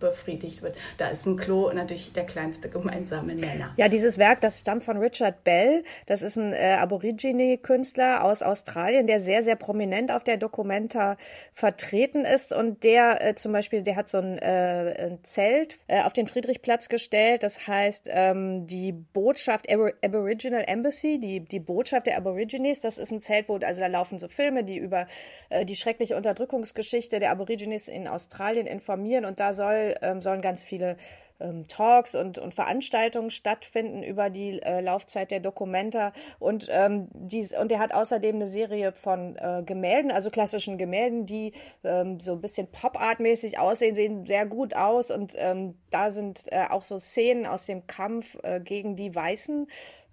[0.00, 0.76] befriedigt wird.
[0.98, 3.72] Da ist ein Klo natürlich der kleinste gemeinsame Nenner.
[3.76, 5.84] Ja, dieses Werk, das stammt von Richard Bell.
[6.06, 11.16] Das ist ein äh, Aborigine-Künstler aus Australien, der sehr, sehr prominent auf der Documenta
[11.52, 16.02] vertreten ist und der äh, zum Beispiel, der hat so ein, äh, ein Zelt äh,
[16.02, 17.42] auf den Friedrichplatz gestellt.
[17.42, 22.80] Das heißt, ähm, die Botschaft Abor Aboriginal Embassy, die, die Botschaft der Aborigines.
[22.80, 25.06] Das ist ein Zelt, wo, also da laufen so Filme, die über
[25.48, 30.62] äh, die schreckliche Unterdrückungsgeschichte der Aborigines in Australien informieren und da soll, ähm, sollen ganz
[30.62, 30.96] viele
[31.40, 37.46] ähm, Talks und, und Veranstaltungen stattfinden über die äh, Laufzeit der Dokumenta und ähm, die,
[37.60, 41.52] und er hat außerdem eine Serie von äh, Gemälden, also klassischen Gemälden, die
[41.84, 46.66] ähm, so ein bisschen Pop-Art-mäßig aussehen, sehen sehr gut aus und ähm, da sind äh,
[46.70, 49.66] auch so Szenen aus dem Kampf äh, gegen die Weißen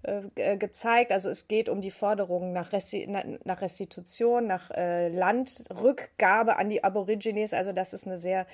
[0.03, 1.11] äh, gezeigt.
[1.11, 6.83] Also es geht um die Forderungen nach, Resti nach Restitution, nach äh, Landrückgabe an die
[6.83, 7.53] Aborigines.
[7.53, 8.45] Also das ist eine sehr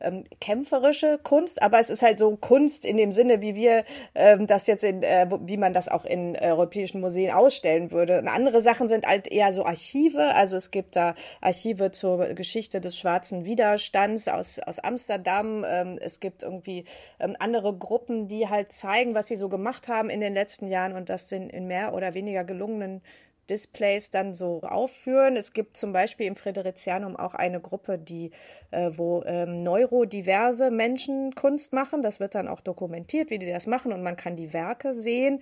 [0.00, 3.84] ähm, kämpferische Kunst, aber es ist halt so Kunst in dem Sinne, wie wir
[4.14, 8.18] ähm, das jetzt in, äh, wie man das auch in äh, europäischen Museen ausstellen würde.
[8.18, 12.80] Und andere Sachen sind halt eher so Archive, also es gibt da Archive zur Geschichte
[12.80, 15.64] des schwarzen Widerstands aus, aus Amsterdam.
[15.66, 16.84] Ähm, es gibt irgendwie
[17.18, 20.94] ähm, andere Gruppen, die halt zeigen, was sie so gemacht haben in den letzten Jahren
[20.94, 23.02] und das sind in mehr oder weniger gelungenen
[23.50, 25.36] Displays dann so aufführen.
[25.36, 28.30] Es gibt zum Beispiel im Friderizianum auch eine Gruppe, die,
[28.70, 32.02] äh, wo ähm, neurodiverse Menschen Kunst machen.
[32.02, 35.40] Das wird dann auch dokumentiert, wie die das machen und man kann die Werke sehen.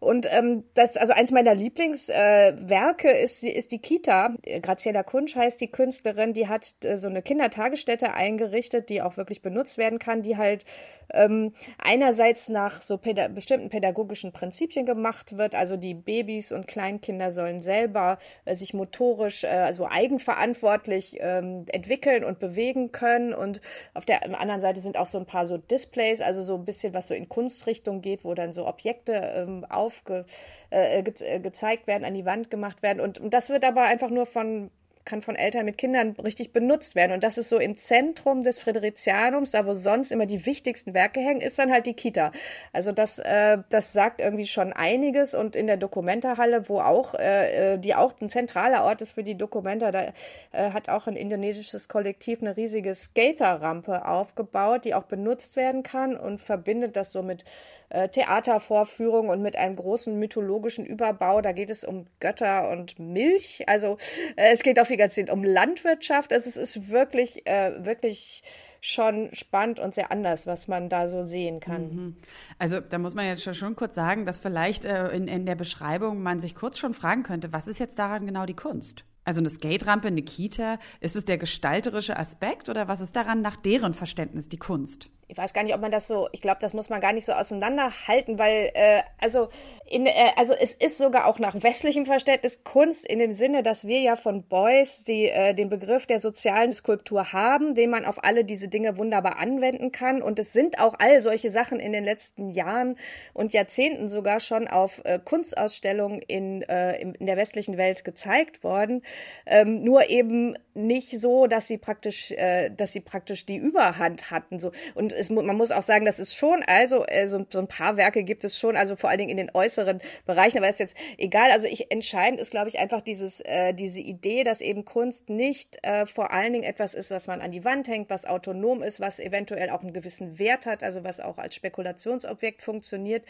[0.00, 4.32] Und ähm, das, also eins meiner Lieblingswerke äh, ist, ist die Kita.
[4.62, 9.42] Graziella Kunsch heißt die Künstlerin, die hat äh, so eine Kindertagesstätte eingerichtet, die auch wirklich
[9.42, 10.64] benutzt werden kann, die halt
[11.12, 15.54] ähm, einerseits nach so päda bestimmten pädagogischen Prinzipien gemacht wird.
[15.54, 22.24] Also die Babys und Kleinkinder sollen selber äh, sich motorisch, äh, also eigenverantwortlich ähm, entwickeln
[22.24, 23.34] und bewegen können.
[23.34, 23.60] Und
[23.94, 26.94] auf der anderen Seite sind auch so ein paar so Displays, also so ein bisschen
[26.94, 30.24] was so in Kunstrichtung geht, wo dann so Objekte ähm, aufge,
[30.70, 33.00] äh, ge äh, gezeigt werden, an die Wand gemacht werden.
[33.00, 34.70] Und, und das wird aber einfach nur von
[35.04, 37.12] kann von Eltern mit Kindern richtig benutzt werden.
[37.12, 41.20] Und das ist so im Zentrum des Friderizianums, da wo sonst immer die wichtigsten Werke
[41.20, 42.32] hängen, ist dann halt die Kita.
[42.72, 45.34] Also das, äh, das sagt irgendwie schon einiges.
[45.34, 49.24] Und in der Dokumentarhalle, wo auch, äh, äh, die auch ein zentraler Ort ist für
[49.24, 50.12] die Dokumenta, da
[50.52, 56.16] äh, hat auch ein indonesisches Kollektiv eine riesige Skaterrampe aufgebaut, die auch benutzt werden kann
[56.16, 57.44] und verbindet das so mit
[57.90, 61.40] äh, Theatervorführung und mit einem großen mythologischen Überbau.
[61.40, 63.64] Da geht es um Götter und Milch.
[63.68, 63.98] Also
[64.36, 66.32] äh, es geht auf die ganze Zeit um Landwirtschaft.
[66.32, 68.42] Also es ist wirklich, äh, wirklich
[68.80, 71.82] schon spannend und sehr anders, was man da so sehen kann.
[71.82, 72.16] Mhm.
[72.58, 76.22] Also da muss man jetzt schon kurz sagen, dass vielleicht äh, in, in der Beschreibung
[76.22, 79.04] man sich kurz schon fragen könnte, was ist jetzt daran genau die Kunst?
[79.24, 83.56] Also eine Skaterampe, eine Kita, ist es der gestalterische Aspekt oder was ist daran nach
[83.56, 85.10] deren Verständnis die Kunst?
[85.30, 87.24] Ich weiß gar nicht, ob man das so, ich glaube, das muss man gar nicht
[87.24, 89.48] so auseinanderhalten, weil äh, also
[89.86, 93.86] in, äh, also es ist sogar auch nach westlichem Verständnis Kunst in dem Sinne, dass
[93.86, 98.24] wir ja von Beuys die äh, den Begriff der sozialen Skulptur haben, den man auf
[98.24, 100.20] alle diese Dinge wunderbar anwenden kann.
[100.20, 102.96] Und es sind auch all solche Sachen in den letzten Jahren
[103.32, 109.02] und Jahrzehnten sogar schon auf äh, Kunstausstellungen in, äh, in der westlichen Welt gezeigt worden,
[109.46, 114.60] ähm, nur eben nicht so, dass sie praktisch, äh, dass sie praktisch die Überhand hatten
[114.60, 117.68] so und es, man muss auch sagen, das ist schon, also äh, so, so ein
[117.68, 120.74] paar Werke gibt es schon, also vor allen Dingen in den äußeren Bereichen, aber das
[120.74, 121.50] ist jetzt egal.
[121.50, 125.78] Also ich entscheidend ist, glaube ich, einfach dieses, äh, diese Idee, dass eben Kunst nicht
[125.82, 129.00] äh, vor allen Dingen etwas ist, was man an die Wand hängt, was autonom ist,
[129.00, 133.24] was eventuell auch einen gewissen Wert hat, also was auch als Spekulationsobjekt funktioniert,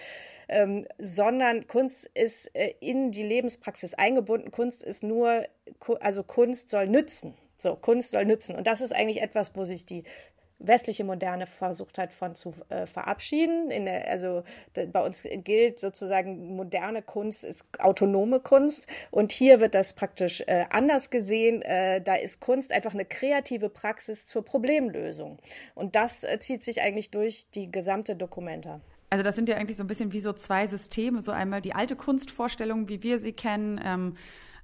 [0.50, 4.50] ähm, sondern Kunst ist äh, in die Lebenspraxis eingebunden.
[4.50, 5.44] Kunst ist nur,
[6.00, 7.34] also Kunst soll nützen.
[7.58, 8.56] So, Kunst soll nützen.
[8.56, 10.04] Und das ist eigentlich etwas, wo sich die
[10.60, 13.70] westliche Moderne versucht hat von zu äh, verabschieden.
[13.70, 14.44] Der, also
[14.76, 20.42] de, bei uns gilt sozusagen moderne Kunst ist autonome Kunst und hier wird das praktisch
[20.46, 21.62] äh, anders gesehen.
[21.62, 25.38] Äh, da ist Kunst einfach eine kreative Praxis zur Problemlösung
[25.74, 28.80] und das äh, zieht sich eigentlich durch die gesamte Dokumenta.
[29.10, 31.74] Also das sind ja eigentlich so ein bisschen wie so zwei Systeme, so einmal die
[31.74, 33.80] alte Kunstvorstellung, wie wir sie kennen.
[33.84, 34.14] Ähm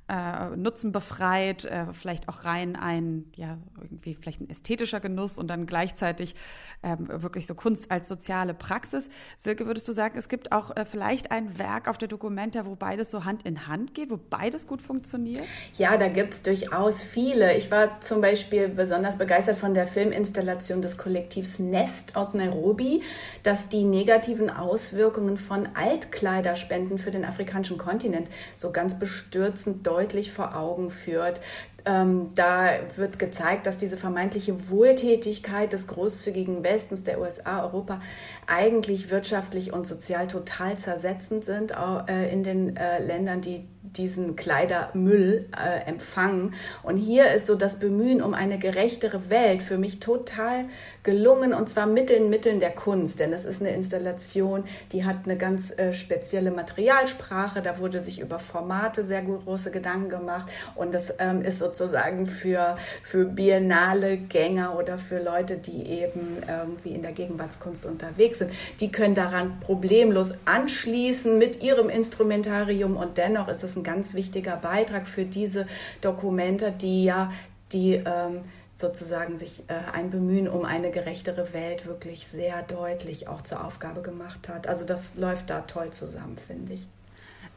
[0.09, 5.66] äh, nutzenbefreit, äh, vielleicht auch rein ein, ja, irgendwie vielleicht ein ästhetischer Genuss und dann
[5.66, 6.37] gleichzeitig
[6.85, 9.09] ähm, wirklich so Kunst als soziale Praxis.
[9.37, 12.77] Silke, würdest du sagen, es gibt auch äh, vielleicht ein Werk auf der Documenta, wo
[12.77, 15.45] beides so Hand in Hand geht, wo beides gut funktioniert?
[15.77, 17.57] Ja, da gibt es durchaus viele.
[17.57, 23.03] Ich war zum Beispiel besonders begeistert von der Filminstallation des Kollektivs Nest aus Nairobi,
[23.42, 29.95] das die negativen Auswirkungen von Altkleiderspenden für den afrikanischen Kontinent so ganz bestürzend deutlich
[30.32, 31.40] vor Augen führt.
[31.87, 38.01] Ähm, da wird gezeigt, dass diese vermeintliche Wohltätigkeit des großzügigen Westens, der USA, Europa,
[38.49, 41.72] eigentlich wirtschaftlich und sozial total zersetzend sind
[42.09, 46.55] äh, in den äh, Ländern, die diesen Kleidermüll äh, empfangen.
[46.83, 50.66] Und hier ist so das Bemühen um eine gerechtere Welt für mich total
[51.03, 55.37] gelungen und zwar Mitteln, Mitteln der Kunst, denn es ist eine Installation, die hat eine
[55.37, 60.51] ganz äh, spezielle Materialsprache, da wurde sich über Formate sehr große Gedanken gemacht.
[60.75, 66.91] Und das ähm, ist sozusagen für, für biennale Gänger oder für Leute, die eben irgendwie
[66.91, 73.49] in der Gegenwartskunst unterwegs sind, die können daran problemlos anschließen mit ihrem Instrumentarium und dennoch
[73.49, 75.67] ist es ein ganz wichtiger Beitrag für diese
[76.01, 77.33] Dokumente, die ja
[77.73, 78.43] die ähm,
[78.75, 84.03] sozusagen sich äh, ein Bemühen um eine gerechtere Welt wirklich sehr deutlich auch zur Aufgabe
[84.03, 84.69] gemacht hat.
[84.69, 86.87] Also das läuft da toll zusammen, finde ich.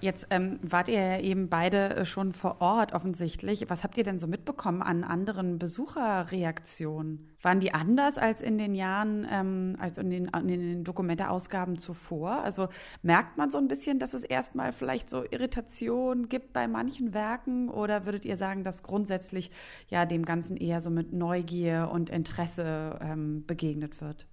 [0.02, 3.70] Jetzt ähm, wart ihr ja eben beide äh, schon vor Ort offensichtlich.
[3.70, 7.30] Was habt ihr denn so mitbekommen an anderen Besucherreaktionen?
[7.42, 12.44] Waren die anders als in den Jahren, ähm, als in den, in den Dokumenteausgaben zuvor?
[12.44, 12.70] Also
[13.02, 17.70] merkt man so ein bisschen, dass es erstmal vielleicht so Irritation gibt bei manchen Werken?
[17.70, 19.52] Oder würdet ihr sagen, dass grundsätzlich
[19.90, 24.28] ja dem Ganzen eher so mit Neugier und Interesse ähm, begegnet wird?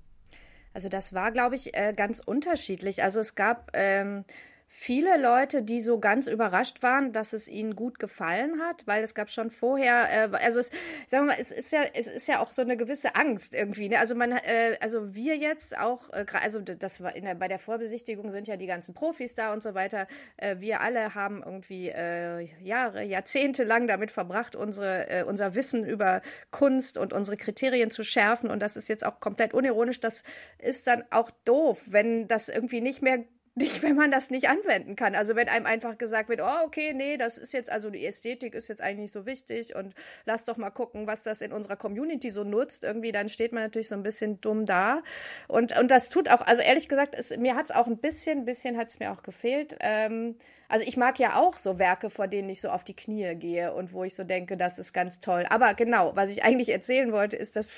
[0.74, 3.02] Also das war, glaube ich, äh, ganz unterschiedlich.
[3.02, 4.24] Also es gab ähm,
[4.68, 9.14] viele Leute, die so ganz überrascht waren, dass es ihnen gut gefallen hat, weil es
[9.14, 10.70] gab schon vorher, äh, also es,
[11.06, 13.88] sagen wir mal, es ist ja, es ist ja auch so eine gewisse Angst irgendwie.
[13.88, 13.98] Ne?
[13.98, 17.58] Also man, äh, also wir jetzt auch, äh, also das war in der, bei der
[17.58, 20.08] Vorbesichtigung sind ja die ganzen Profis da und so weiter.
[20.36, 25.84] Äh, wir alle haben irgendwie äh, Jahre, Jahrzehnte lang damit verbracht, unsere, äh, unser Wissen
[25.84, 28.50] über Kunst und unsere Kriterien zu schärfen.
[28.50, 30.00] Und das ist jetzt auch komplett unironisch.
[30.00, 30.24] Das
[30.58, 33.24] ist dann auch doof, wenn das irgendwie nicht mehr
[33.56, 35.14] nicht, wenn man das nicht anwenden kann.
[35.14, 38.54] Also wenn einem einfach gesagt wird, oh, okay, nee, das ist jetzt, also die Ästhetik
[38.54, 39.94] ist jetzt eigentlich nicht so wichtig und
[40.26, 42.84] lass doch mal gucken, was das in unserer Community so nutzt.
[42.84, 45.02] Irgendwie, dann steht man natürlich so ein bisschen dumm da.
[45.48, 48.44] Und, und das tut auch, also ehrlich gesagt, es, mir hat es auch ein bisschen,
[48.44, 49.76] bisschen hat es mir auch gefehlt.
[49.80, 50.36] Ähm,
[50.68, 53.72] also ich mag ja auch so Werke, vor denen ich so auf die Knie gehe
[53.72, 55.46] und wo ich so denke, das ist ganz toll.
[55.48, 57.70] Aber genau, was ich eigentlich erzählen wollte, ist, dass,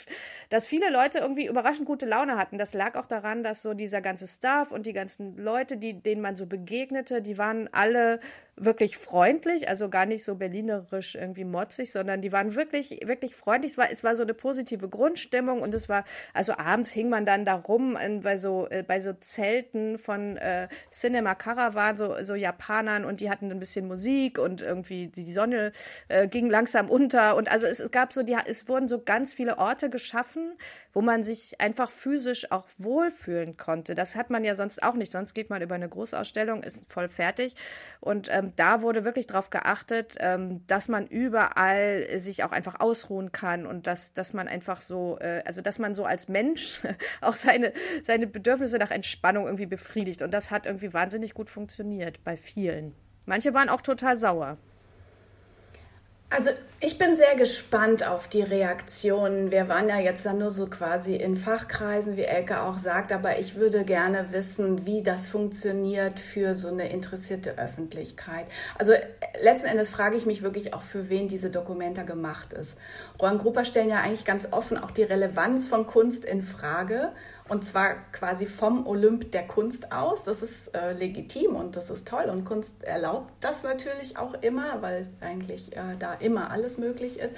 [0.49, 2.59] dass viele Leute irgendwie überraschend gute Laune hatten.
[2.59, 6.23] Das lag auch daran, dass so dieser ganze Staff und die ganzen Leute, die, denen
[6.23, 8.21] man so begegnete, die waren alle
[8.61, 13.73] wirklich freundlich, also gar nicht so berlinerisch irgendwie motzig, sondern die waren wirklich, wirklich freundlich.
[13.73, 17.27] Es war, es war so eine positive Grundstimmung und es war, also abends hing man
[17.27, 22.15] dann da rum in, bei, so, äh, bei so Zelten von äh, Cinema Caravan, so,
[22.23, 25.73] so Japanern und die hatten ein bisschen Musik und irgendwie die, die Sonne
[26.09, 29.35] äh, ging langsam unter und also es, es gab so, die, es wurden so ganz
[29.35, 30.57] viele Orte geschaffen,
[30.93, 33.95] wo man sich einfach physisch auch wohlfühlen konnte.
[33.95, 35.13] Das hat man ja sonst auch nicht.
[35.13, 37.55] Sonst geht man über eine Großausstellung, ist voll fertig.
[38.01, 43.33] Und ähm, da wurde wirklich darauf geachtet, ähm, dass man überall sich auch einfach ausruhen
[43.33, 46.81] kann und dass, dass man einfach so, äh, also dass man so als Mensch
[47.21, 50.23] auch seine, seine Bedürfnisse nach Entspannung irgendwie befriedigt.
[50.23, 52.95] Und das hat irgendwie wahnsinnig gut funktioniert bei vielen.
[53.27, 54.59] Manche waren auch total sauer.
[56.31, 59.51] Also ich bin sehr gespannt auf die Reaktionen.
[59.51, 63.39] Wir waren ja jetzt dann nur so quasi in Fachkreisen, wie Elke auch sagt, aber
[63.39, 68.45] ich würde gerne wissen, wie das funktioniert für so eine interessierte Öffentlichkeit.
[68.79, 68.93] Also
[69.43, 72.77] letzten Endes frage ich mich wirklich auch, für wen diese Dokumenta gemacht ist.
[73.21, 77.13] Rohan Grupper stellen ja eigentlich ganz offen auch die Relevanz von Kunst in Frage
[77.49, 80.25] und zwar quasi vom Olymp der Kunst aus.
[80.25, 82.25] Das ist äh, legitim und das ist toll.
[82.31, 87.35] Und Kunst erlaubt das natürlich auch immer, weil eigentlich äh, da immer alles möglich ist.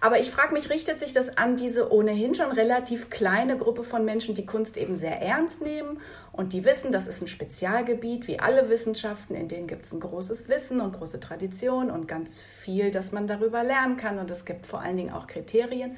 [0.00, 4.04] Aber ich frage mich, richtet sich das an diese ohnehin schon relativ kleine Gruppe von
[4.04, 6.00] Menschen, die Kunst eben sehr ernst nehmen
[6.32, 10.00] und die wissen, das ist ein Spezialgebiet, wie alle Wissenschaften, in denen gibt es ein
[10.00, 14.18] großes Wissen und große Tradition und ganz viel, dass man darüber lernen kann.
[14.18, 15.96] Und es gibt vor allen Dingen auch Kriterien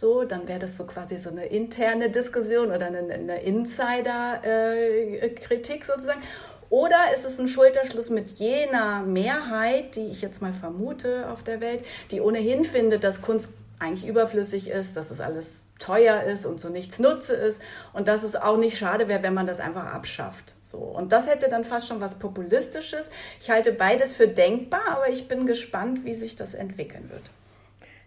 [0.00, 6.22] so, dann wäre das so quasi so eine interne Diskussion oder eine, eine Insider-Kritik sozusagen.
[6.70, 11.60] Oder ist es ein Schulterschluss mit jener Mehrheit, die ich jetzt mal vermute auf der
[11.60, 16.58] Welt, die ohnehin findet, dass Kunst eigentlich überflüssig ist, dass es alles teuer ist und
[16.60, 17.60] so nichts Nutze ist
[17.92, 20.54] und dass es auch nicht schade wäre, wenn man das einfach abschafft.
[20.62, 20.78] So.
[20.78, 23.10] Und das hätte dann fast schon was Populistisches.
[23.38, 27.24] Ich halte beides für denkbar, aber ich bin gespannt, wie sich das entwickeln wird.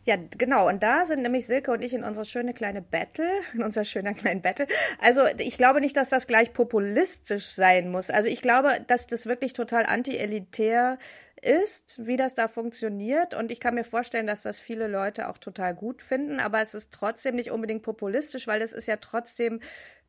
[0.05, 0.67] Ja, genau.
[0.67, 4.15] Und da sind nämlich Silke und ich in unserer schöne kleine Battle, in unserer schönen
[4.15, 4.67] kleinen Battle.
[4.99, 8.09] Also ich glaube nicht, dass das gleich populistisch sein muss.
[8.09, 10.97] Also ich glaube, dass das wirklich total anti-elitär
[11.41, 13.33] ist, wie das da funktioniert.
[13.33, 16.41] Und ich kann mir vorstellen, dass das viele Leute auch total gut finden.
[16.41, 19.61] Aber es ist trotzdem nicht unbedingt populistisch, weil es ist ja trotzdem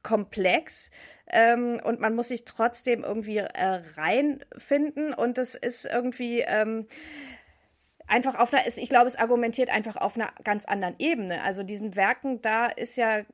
[0.03, 0.91] komplex
[1.31, 5.15] ähm, und man muss sich trotzdem irgendwie äh, reinfinden.
[5.15, 6.41] Und es ist irgendwie.
[6.41, 6.87] Ähm,
[8.07, 11.43] einfach auf einer, ich glaube, es argumentiert einfach auf einer ganz anderen Ebene.
[11.43, 13.25] Also diesen Werken, da ist ja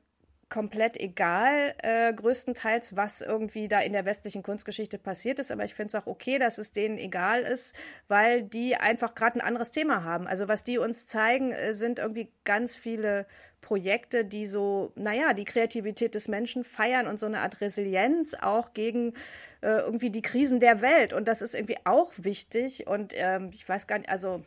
[0.51, 5.49] komplett egal, äh, größtenteils, was irgendwie da in der westlichen Kunstgeschichte passiert ist.
[5.49, 7.73] Aber ich finde es auch okay, dass es denen egal ist,
[8.09, 10.27] weil die einfach gerade ein anderes Thema haben.
[10.27, 13.25] Also was die uns zeigen, äh, sind irgendwie ganz viele
[13.61, 18.73] Projekte, die so, naja, die Kreativität des Menschen feiern und so eine Art Resilienz auch
[18.73, 19.13] gegen
[19.61, 21.13] äh, irgendwie die Krisen der Welt.
[21.13, 22.87] Und das ist irgendwie auch wichtig.
[22.87, 24.43] Und ähm, ich weiß gar nicht, also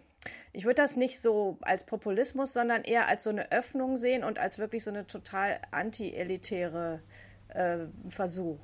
[0.53, 4.39] ich würde das nicht so als Populismus, sondern eher als so eine Öffnung sehen und
[4.39, 7.01] als wirklich so eine total anti-elitäre
[7.49, 8.59] äh, Versuch.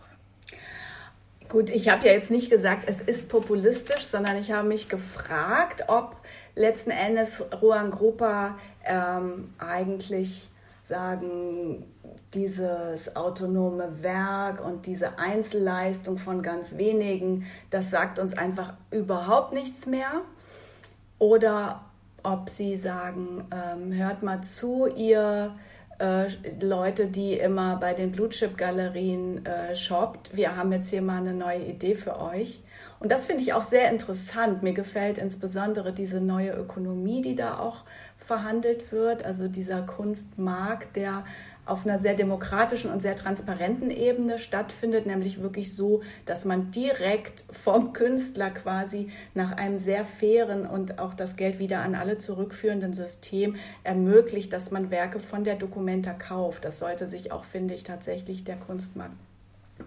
[1.49, 5.85] Gut, ich habe ja jetzt nicht gesagt, es ist populistisch, sondern ich habe mich gefragt,
[5.89, 6.17] ob
[6.55, 10.49] letzten Endes Ruan Grupa ähm, eigentlich
[10.83, 11.87] sagen,
[12.35, 19.87] dieses autonome Werk und diese Einzelleistung von ganz wenigen, das sagt uns einfach überhaupt nichts
[19.87, 20.23] mehr
[21.21, 21.83] oder
[22.25, 25.55] ob sie sagen, ähm, hört mal zu, ihr
[26.01, 26.27] äh,
[26.61, 31.19] Leute, die immer bei den Blue Chip Galerien äh, shoppt, wir haben jetzt hier mal
[31.19, 32.63] eine neue Idee für euch.
[32.99, 34.63] Und das finde ich auch sehr interessant.
[34.63, 37.85] Mir gefällt insbesondere diese neue Ökonomie, die da auch
[38.19, 41.25] verhandelt wird, also dieser Kunstmarkt, der
[41.67, 47.45] auf einer sehr demokratischen und sehr transparenten Ebene stattfindet, nämlich wirklich so, dass man direkt
[47.53, 52.93] vom Künstler quasi nach einem sehr fairen und auch das Geld wieder an alle zurückführenden
[52.93, 56.65] System ermöglicht, dass man Werke von der Documenta kauft.
[56.65, 59.15] Das sollte sich auch, finde ich, tatsächlich der Kunstmarkt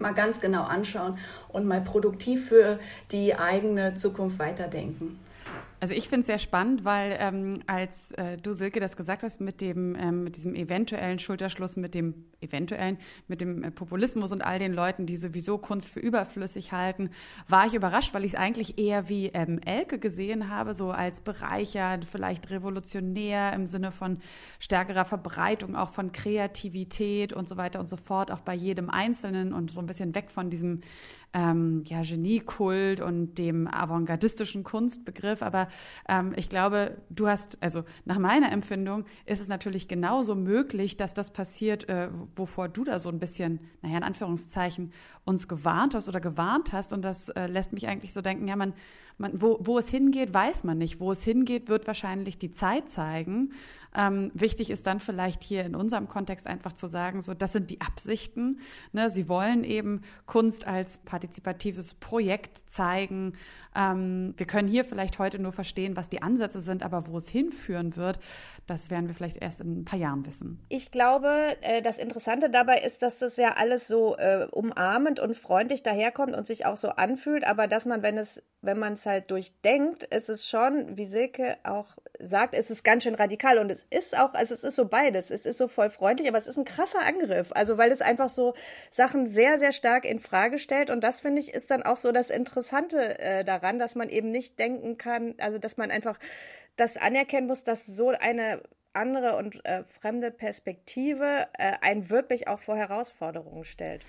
[0.00, 1.18] mal ganz genau anschauen
[1.48, 2.78] und mal produktiv für
[3.12, 5.18] die eigene Zukunft weiterdenken.
[5.84, 9.42] Also ich finde es sehr spannend, weil ähm, als äh, du Silke das gesagt hast
[9.42, 12.96] mit dem ähm, mit diesem eventuellen Schulterschluss, mit dem eventuellen,
[13.28, 17.10] mit dem äh, Populismus und all den Leuten, die sowieso Kunst für überflüssig halten,
[17.48, 21.20] war ich überrascht, weil ich es eigentlich eher wie ähm, Elke gesehen habe, so als
[21.20, 24.20] Bereicher, vielleicht revolutionär im Sinne von
[24.60, 29.52] stärkerer Verbreitung, auch von Kreativität und so weiter und so fort, auch bei jedem Einzelnen
[29.52, 30.80] und so ein bisschen weg von diesem
[31.34, 35.42] ähm, ja, Geniekult und dem avantgardistischen Kunstbegriff.
[35.42, 35.68] Aber
[36.08, 41.12] ähm, ich glaube, du hast, also nach meiner Empfindung ist es natürlich genauso möglich, dass
[41.12, 44.92] das passiert, äh, wovor du da so ein bisschen, naja, in Anführungszeichen,
[45.24, 46.92] uns gewarnt hast oder gewarnt hast.
[46.92, 48.72] Und das äh, lässt mich eigentlich so denken, ja, man,
[49.18, 51.00] man, wo, wo es hingeht, weiß man nicht.
[51.00, 53.52] Wo es hingeht, wird wahrscheinlich die Zeit zeigen.
[53.96, 57.70] Ähm, wichtig ist dann vielleicht hier in unserem Kontext einfach zu sagen, so das sind
[57.70, 58.60] die Absichten.
[58.92, 59.10] Ne?
[59.10, 63.34] Sie wollen eben Kunst als partizipatives Projekt zeigen.
[63.76, 67.28] Ähm, wir können hier vielleicht heute nur verstehen, was die Ansätze sind, aber wo es
[67.28, 68.18] hinführen wird,
[68.66, 70.64] das werden wir vielleicht erst in ein paar Jahren wissen.
[70.68, 75.36] Ich glaube, äh, das Interessante dabei ist, dass das ja alles so äh, umarmend und
[75.36, 79.06] freundlich daherkommt und sich auch so anfühlt, aber dass man, wenn es, wenn man es
[79.06, 83.70] halt durchdenkt, ist es schon, wie Silke auch sagt, ist es ganz schön radikal und
[83.70, 85.30] es ist auch, also es ist so beides.
[85.30, 87.52] Es ist so voll freundlich, aber es ist ein krasser Angriff.
[87.52, 88.54] Also weil es einfach so
[88.90, 92.12] Sachen sehr, sehr stark in Frage stellt und das finde ich ist dann auch so
[92.12, 96.18] das Interessante äh, daran, dass man eben nicht denken kann, also dass man einfach
[96.76, 98.62] das anerkennen muss, dass so eine
[98.92, 104.02] andere und äh, fremde Perspektive äh, einen wirklich auch vor Herausforderungen stellt.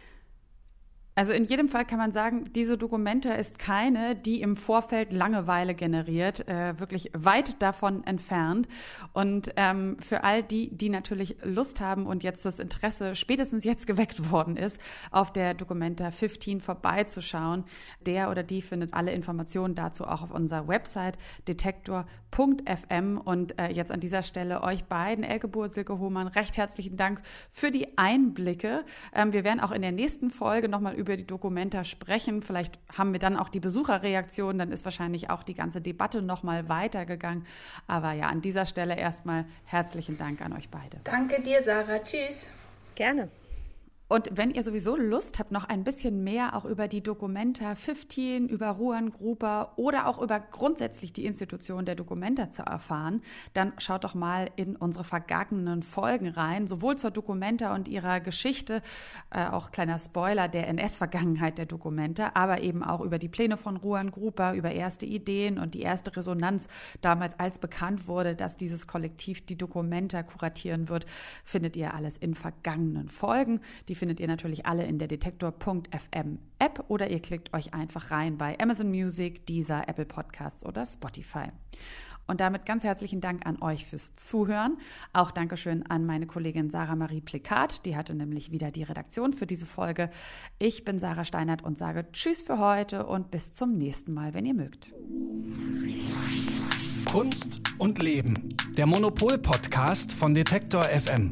[1.17, 5.73] Also in jedem Fall kann man sagen, diese Dokumente ist keine, die im Vorfeld Langeweile
[5.73, 8.67] generiert, äh, wirklich weit davon entfernt.
[9.13, 13.87] Und ähm, für all die, die natürlich Lust haben und jetzt das Interesse spätestens jetzt
[13.87, 14.77] geweckt worden ist,
[15.09, 17.63] auf der Documenta 15 vorbeizuschauen,
[18.05, 23.21] der oder die findet alle Informationen dazu auch auf unserer Website detektor.fm.
[23.23, 27.21] Und äh, jetzt an dieser Stelle euch beiden, Elke Buhr, Silke Hohmann, recht herzlichen Dank
[27.51, 28.83] für die Einblicke.
[29.13, 32.41] Ähm, wir werden auch in der nächsten Folge nochmal über über die Dokumenta sprechen.
[32.41, 36.67] Vielleicht haben wir dann auch die Besucherreaktion, dann ist wahrscheinlich auch die ganze Debatte nochmal
[36.67, 37.45] weitergegangen.
[37.87, 40.97] Aber ja, an dieser Stelle erstmal herzlichen Dank an euch beide.
[41.03, 41.99] Danke dir, Sarah.
[41.99, 42.49] Tschüss.
[42.95, 43.29] Gerne.
[44.07, 48.47] Und wenn ihr sowieso Lust habt, noch ein bisschen mehr auch über die Documenta 15,
[48.47, 54.03] über Ruan Gruber oder auch über grundsätzlich die Institution der Documenta zu erfahren, dann schaut
[54.03, 58.83] doch mal in unsere vergangenen Folgen rein, sowohl zur Documenta und ihrer Geschichte,
[59.31, 63.75] äh, auch kleiner Spoiler der NS-Vergangenheit der Documenta, aber eben auch über die Pläne von
[63.75, 66.67] Ruan Gruber, über erste Ideen und die erste Resonanz
[67.01, 71.07] damals, als bekannt wurde, dass dieses Kollektiv die Documenta kuratieren wird,
[71.43, 73.61] findet ihr alles in vergangenen Folgen.
[73.87, 78.37] Die findet ihr natürlich alle in der Detektor.fm App oder ihr klickt euch einfach rein
[78.37, 81.49] bei Amazon Music, Deezer, Apple Podcasts oder Spotify.
[82.27, 84.77] Und damit ganz herzlichen Dank an euch fürs Zuhören.
[85.13, 87.85] Auch Dankeschön an meine Kollegin Sarah Marie Plikat.
[87.85, 90.09] Die hatte nämlich wieder die Redaktion für diese Folge.
[90.57, 94.45] Ich bin Sarah Steinert und sage Tschüss für heute und bis zum nächsten Mal, wenn
[94.45, 94.91] ihr mögt.
[97.11, 98.49] Kunst und Leben.
[98.75, 101.29] Der Monopol-Podcast von Detektor FM.